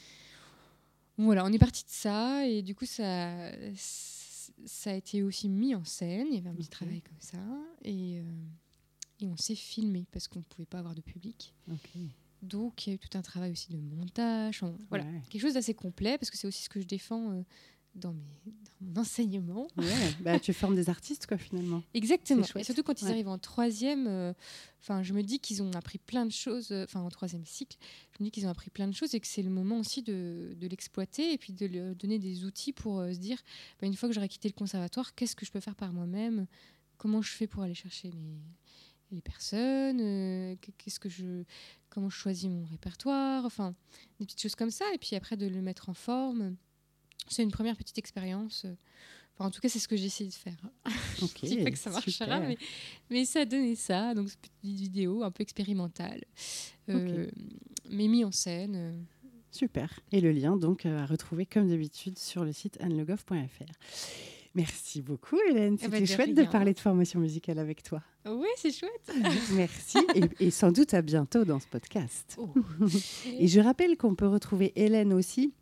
Voilà, 1.17 1.43
on 1.45 1.51
est 1.51 1.59
parti 1.59 1.83
de 1.83 1.89
ça 1.89 2.45
et 2.47 2.61
du 2.63 2.73
coup 2.73 2.85
ça, 2.87 3.51
ça 3.75 4.89
a 4.91 4.93
été 4.95 5.21
aussi 5.23 5.47
mis 5.47 5.75
en 5.75 5.83
scène. 5.83 6.27
Il 6.29 6.35
y 6.35 6.37
avait 6.39 6.49
un 6.49 6.55
petit 6.55 6.69
travail 6.69 7.01
comme 7.01 7.19
ça 7.19 7.37
et, 7.83 8.19
euh, 8.19 8.23
et 9.19 9.27
on 9.27 9.37
s'est 9.37 9.55
filmé 9.55 10.05
parce 10.11 10.27
qu'on 10.27 10.39
ne 10.39 10.43
pouvait 10.45 10.65
pas 10.65 10.79
avoir 10.79 10.95
de 10.95 11.01
public. 11.01 11.53
Ok. 11.71 11.89
Donc 12.41 12.85
il 12.85 12.89
y 12.89 12.93
a 12.93 12.95
eu 12.95 12.99
tout 12.99 13.17
un 13.17 13.21
travail 13.21 13.51
aussi 13.51 13.71
de 13.71 13.77
montage. 13.77 14.63
on- 14.63 14.75
voilà, 14.89 15.05
Ouais. 15.05 15.21
quelque 15.29 15.41
chose 15.41 15.53
d'assez 15.53 15.73
complet 15.73 16.17
parce 16.17 16.29
que 16.29 16.37
c'est 16.37 16.47
aussi 16.47 16.63
ce 16.63 16.69
que 16.69 16.81
je 16.81 16.85
défends 16.87 17.31
euh, 17.31 17.43
dans, 17.95 18.11
mes, 18.11 18.23
dans 18.81 18.87
mon 18.87 19.01
enseignement. 19.01 19.67
Ouais, 19.77 19.85
bah, 20.19 20.39
tu 20.39 20.51
formes 20.53 20.75
des 20.75 20.89
artistes, 20.89 21.25
quoi, 21.27 21.37
finalement. 21.37 21.83
Exactement. 21.93 22.43
Et 22.55 22.63
surtout 22.65 22.83
quand 22.83 22.99
ils 23.01 23.05
Ouais. 23.05 23.11
arrivent 23.11 23.27
en 23.29 23.37
troisième, 23.37 24.07
euh, 24.07 24.33
je 25.03 25.13
me 25.13 25.21
dis 25.21 25.39
qu'ils 25.39 25.61
ont 25.61 25.71
appris 25.73 25.99
plein 25.99 26.25
de 26.25 26.31
choses, 26.31 26.71
euh, 26.71 26.83
enfin 26.85 26.99
en 27.01 27.09
troisième 27.09 27.45
cycle, 27.45 27.77
je 28.17 28.21
me 28.23 28.25
dis 28.27 28.31
qu'ils 28.31 28.45
ont 28.47 28.49
appris 28.49 28.71
plein 28.71 28.87
de 28.89 28.93
choses 28.95 29.13
et 29.15 29.19
que 29.21 29.27
c'est 29.27 29.43
le 29.43 29.51
moment 29.51 29.77
aussi 29.79 30.01
de, 30.01 30.53
de 30.59 30.67
l'exploiter 30.67 31.31
et 31.33 31.37
puis 31.37 31.53
de 31.53 31.65
leur 31.67 31.95
donner 31.95 32.17
des 32.19 32.43
outils 32.45 32.73
pour 32.73 32.99
euh, 32.99 33.13
se 33.13 33.19
dire, 33.19 33.37
bah, 33.79 33.87
une 33.87 33.95
fois 33.95 34.09
que 34.09 34.15
j'aurai 34.15 34.27
quitté 34.27 34.49
le 34.49 34.53
conservatoire, 34.53 35.13
qu'est-ce 35.15 35.35
que 35.35 35.45
je 35.45 35.51
peux 35.51 35.59
faire 35.61 35.75
par 35.75 35.93
moi-même? 35.93 36.45
Comment 36.97 37.21
je 37.21 37.29
fais 37.31 37.47
pour 37.47 37.61
aller 37.63 37.73
chercher 37.75 38.09
les, 38.09 38.37
les 39.13 39.21
personnes 39.21 39.99
euh, 40.01 40.55
qu- 40.61 40.71
Qu'est-ce 40.77 40.99
que 40.99 41.09
je, 41.09 41.43
comment 41.89 42.09
je 42.09 42.15
choisis 42.17 42.49
mon 42.49 42.65
répertoire 42.65 43.45
Enfin, 43.45 43.73
des 44.19 44.25
petites 44.25 44.41
choses 44.41 44.55
comme 44.55 44.71
ça. 44.71 44.85
Et 44.93 44.97
puis 44.97 45.15
après 45.15 45.37
de 45.37 45.47
le 45.47 45.61
mettre 45.61 45.89
en 45.89 45.93
forme. 45.93 46.55
C'est 47.29 47.43
une 47.43 47.51
première 47.51 47.77
petite 47.77 47.97
expérience. 47.97 48.65
euh, 48.65 48.75
Enfin, 49.35 49.47
en 49.47 49.51
tout 49.51 49.61
cas, 49.61 49.69
c'est 49.69 49.79
ce 49.79 49.87
que 49.87 49.95
j'ai 49.95 50.05
essayé 50.05 50.29
de 50.29 50.35
faire. 50.35 50.57
Je 51.17 51.45
dis 51.47 51.63
pas 51.63 51.71
que 51.71 51.77
ça 51.77 51.89
marchera, 51.89 52.39
mais, 52.39 52.57
mais 53.09 53.25
ça 53.25 53.39
a 53.39 53.45
donné 53.45 53.75
ça. 53.75 54.13
Donc, 54.13 54.29
cette 54.29 54.41
petite 54.41 54.61
vidéo 54.63 55.23
un 55.23 55.31
peu 55.31 55.41
expérimentale, 55.41 56.23
euh, 56.89 57.27
mais 57.89 58.07
mis 58.07 58.23
en 58.23 58.31
scène. 58.31 59.07
Super. 59.49 59.99
Et 60.11 60.21
le 60.21 60.31
lien, 60.31 60.55
donc, 60.55 60.85
à 60.85 61.07
retrouver 61.07 61.47
comme 61.47 61.67
d'habitude 61.67 62.19
sur 62.19 62.45
le 62.45 62.51
site 62.53 62.79
annelegov.fr. 62.79 63.33
Merci 64.55 65.01
beaucoup, 65.01 65.37
Hélène. 65.49 65.77
Eh 65.81 65.87
ben, 65.87 65.99
C'était 65.99 65.99
de 66.01 66.05
chouette 66.05 66.35
de 66.35 66.43
parler 66.43 66.73
de 66.73 66.79
formation 66.79 67.19
musicale 67.19 67.57
avec 67.57 67.81
toi. 67.81 68.01
Oui, 68.25 68.47
c'est 68.57 68.71
chouette. 68.71 69.11
Merci 69.53 69.97
et, 70.15 70.45
et 70.47 70.51
sans 70.51 70.71
doute 70.71 70.93
à 70.93 71.01
bientôt 71.01 71.43
dans 71.43 71.59
ce 71.59 71.67
podcast. 71.67 72.37
Oh. 72.37 72.49
Et 73.39 73.47
je 73.47 73.59
rappelle 73.59 73.97
qu'on 73.97 74.15
peut 74.15 74.27
retrouver 74.27 74.71
Hélène 74.75 75.11
aussi 75.11 75.53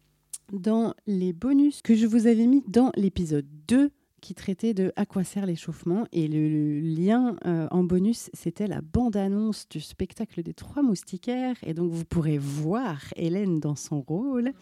dans 0.51 0.93
les 1.07 1.31
bonus 1.31 1.81
que 1.81 1.95
je 1.95 2.05
vous 2.05 2.27
avais 2.27 2.47
mis 2.47 2.63
dans 2.67 2.91
l'épisode 2.97 3.47
2 3.67 3.91
qui 4.21 4.35
traitait 4.35 4.73
de 4.73 4.93
à 4.95 5.05
quoi 5.05 5.23
sert 5.23 5.45
l'échauffement. 5.45 6.05
Et 6.11 6.27
le, 6.27 6.47
le 6.47 6.79
lien 6.79 7.35
euh, 7.45 7.67
en 7.71 7.83
bonus, 7.83 8.29
c'était 8.33 8.67
la 8.67 8.81
bande-annonce 8.81 9.67
du 9.67 9.81
spectacle 9.81 10.43
des 10.43 10.53
trois 10.53 10.83
moustiquaires. 10.83 11.55
Et 11.63 11.73
donc, 11.73 11.91
vous 11.91 12.05
pourrez 12.05 12.37
voir 12.37 13.01
Hélène 13.15 13.59
dans 13.59 13.75
son 13.75 14.01
rôle. 14.01 14.53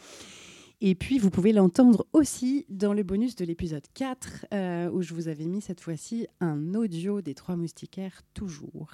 Et 0.81 0.95
puis, 0.95 1.19
vous 1.19 1.29
pouvez 1.29 1.51
l'entendre 1.51 2.05
aussi 2.13 2.65
dans 2.69 2.93
le 2.93 3.03
bonus 3.03 3.35
de 3.35 3.43
l'épisode 3.43 3.83
4, 3.95 4.45
euh, 4.53 4.89
où 4.91 5.01
je 5.01 5.13
vous 5.13 5.27
avais 5.27 5.45
mis 5.45 5.61
cette 5.61 5.81
fois-ci 5.81 6.27
un 6.39 6.73
audio 6.73 7.21
des 7.21 7.33
trois 7.33 7.57
moustiquaires, 7.57 8.21
toujours. 8.33 8.89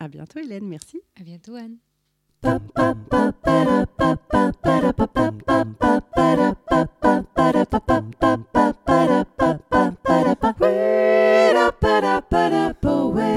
À 0.00 0.08
bientôt, 0.08 0.38
Hélène. 0.38 0.68
Merci. 0.68 1.00
À 1.18 1.22
bientôt, 1.22 1.54
Anne. 1.54 1.78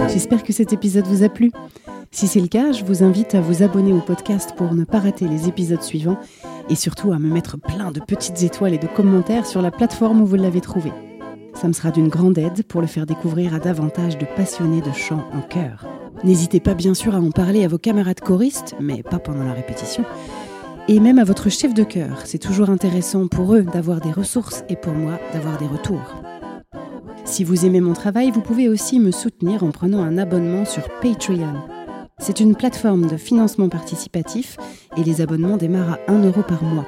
J'espère 0.10 0.44
que 0.44 0.52
cet 0.54 0.74
épisode 0.74 1.08
vous 1.08 1.24
a 1.24 1.30
plu. 1.30 1.52
Si 2.12 2.28
c'est 2.28 2.42
le 2.42 2.48
cas, 2.48 2.72
je 2.72 2.84
vous 2.84 3.04
invite 3.04 3.34
à 3.34 3.42
vous 3.42 3.64
abonner 3.64 3.92
au 3.92 4.00
podcast 4.00 4.54
pour 4.56 4.74
ne 4.74 4.84
pas 4.84 5.00
rater 5.00 5.28
les 5.28 5.48
épisodes 5.48 5.82
suivants 5.82 6.20
et 6.70 6.76
surtout 6.76 7.12
à 7.12 7.20
me 7.20 7.32
mettre 7.32 7.58
plein 7.58 7.92
de 7.92 8.00
petites 8.00 8.44
étoiles 8.44 8.74
et 8.74 8.78
de 8.78 8.88
commentaires 8.88 9.46
sur 9.46 9.62
la 9.62 9.72
plateforme 9.72 10.22
où 10.22 10.26
vous 10.26 10.36
l'avez 10.36 10.62
trouvé. 10.62 10.92
Ça 11.54 11.68
me 11.68 11.74
sera 11.74 11.92
d'une 11.92 12.08
grande 12.08 12.38
aide 12.38 12.64
pour 12.64 12.82
le 12.82 12.88
faire 12.88 13.06
découvrir 13.06 13.54
à 13.54 13.60
davantage 13.60 14.18
de 14.18 14.26
passionnés 14.36 14.82
de 14.82 14.92
chant 14.92 15.24
en 15.34 15.42
chœur. 15.42 15.86
N'hésitez 16.24 16.60
pas 16.60 16.74
bien 16.74 16.94
sûr 16.94 17.16
à 17.16 17.20
en 17.20 17.32
parler 17.32 17.64
à 17.64 17.68
vos 17.68 17.78
camarades 17.78 18.22
choristes, 18.22 18.76
mais 18.80 19.04
pas 19.04 19.20
pendant 19.20 19.44
la 19.44 19.54
répétition. 19.54 20.04
Et 20.88 21.00
même 21.00 21.20
à 21.20 21.24
votre 21.24 21.50
chef 21.50 21.74
de 21.74 21.84
chœur, 21.84 22.22
c'est 22.26 22.40
toujours 22.40 22.70
intéressant 22.70 23.28
pour 23.28 23.56
eux 23.56 23.64
d'avoir 23.64 24.02
des 24.02 24.12
ressources 24.12 24.64
et 24.68 24.76
pour 24.76 24.94
moi 24.94 25.20
d'avoir 25.34 25.58
des 25.58 25.68
retours. 25.68 26.24
Si 27.26 27.44
vous 27.44 27.66
aimez 27.66 27.80
mon 27.80 27.94
travail, 27.94 28.32
vous 28.32 28.42
pouvez 28.42 28.68
aussi 28.68 29.00
me 29.00 29.12
soutenir 29.12 29.64
en 29.64 29.72
prenant 29.72 30.04
un 30.04 30.18
abonnement 30.18 30.66
sur 30.66 30.84
Patreon. 31.02 31.73
C'est 32.24 32.40
une 32.40 32.56
plateforme 32.56 33.08
de 33.08 33.18
financement 33.18 33.68
participatif 33.68 34.56
et 34.96 35.04
les 35.04 35.20
abonnements 35.20 35.58
démarrent 35.58 35.98
à 36.08 36.12
1 36.12 36.24
euro 36.24 36.42
par 36.42 36.64
mois. 36.64 36.86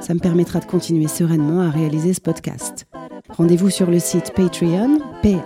Ça 0.00 0.14
me 0.14 0.20
permettra 0.20 0.58
de 0.58 0.64
continuer 0.64 1.06
sereinement 1.06 1.60
à 1.60 1.68
réaliser 1.68 2.14
ce 2.14 2.20
podcast. 2.22 2.86
Rendez-vous 3.28 3.68
sur 3.68 3.90
le 3.90 3.98
site 3.98 4.32
Patreon, 4.34 5.00
P-A-T-R-E-O-N, 5.22 5.44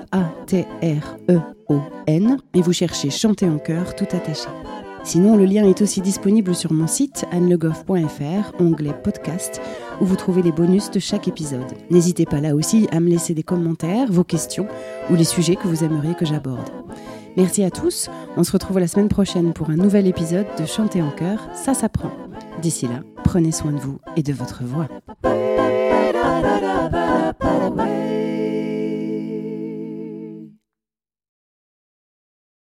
et 2.55 2.62
vous 2.62 2.73
cherchez 2.73 3.11
Chanter 3.11 3.49
en 3.49 3.59
chœur 3.59 3.97
tout 3.97 4.07
attaché. 4.12 4.47
Sinon, 5.03 5.37
le 5.37 5.47
lien 5.47 5.66
est 5.68 5.83
aussi 5.83 6.01
disponible 6.01 6.55
sur 6.55 6.73
mon 6.73 6.87
site 6.87 7.25
annelegoff.fr, 7.33 8.53
onglet 8.61 8.94
podcast, 9.03 9.61
où 10.01 10.05
vous 10.05 10.14
trouvez 10.14 10.42
les 10.42 10.53
bonus 10.53 10.92
de 10.92 11.01
chaque 11.01 11.27
épisode. 11.27 11.73
N'hésitez 11.90 12.25
pas 12.25 12.40
là 12.40 12.55
aussi 12.55 12.87
à 12.92 13.01
me 13.01 13.11
laisser 13.11 13.35
des 13.35 13.42
commentaires, 13.42 14.12
vos 14.12 14.23
questions 14.23 14.68
ou 15.11 15.16
les 15.16 15.25
sujets 15.25 15.57
que 15.57 15.66
vous 15.66 15.83
aimeriez 15.83 16.14
que 16.14 16.25
j'aborde. 16.25 16.70
Merci 17.37 17.64
à 17.64 17.70
tous. 17.70 18.09
On 18.37 18.44
se 18.44 18.53
retrouve 18.53 18.79
la 18.79 18.87
semaine 18.87 19.09
prochaine 19.09 19.53
pour 19.53 19.70
un 19.70 19.77
nouvel 19.77 20.07
épisode 20.07 20.47
de 20.59 20.66
Chanter 20.66 21.03
en 21.03 21.11
chœur, 21.11 21.49
ça 21.55 21.75
s'apprend. 21.75 22.11
D'ici 22.62 22.87
là, 22.87 23.01
prenez 23.25 23.53
soin 23.53 23.73
de 23.73 23.79
vous 23.79 23.99
et 24.16 24.23
de 24.23 24.33
votre 24.33 24.62
voix. 24.64 24.88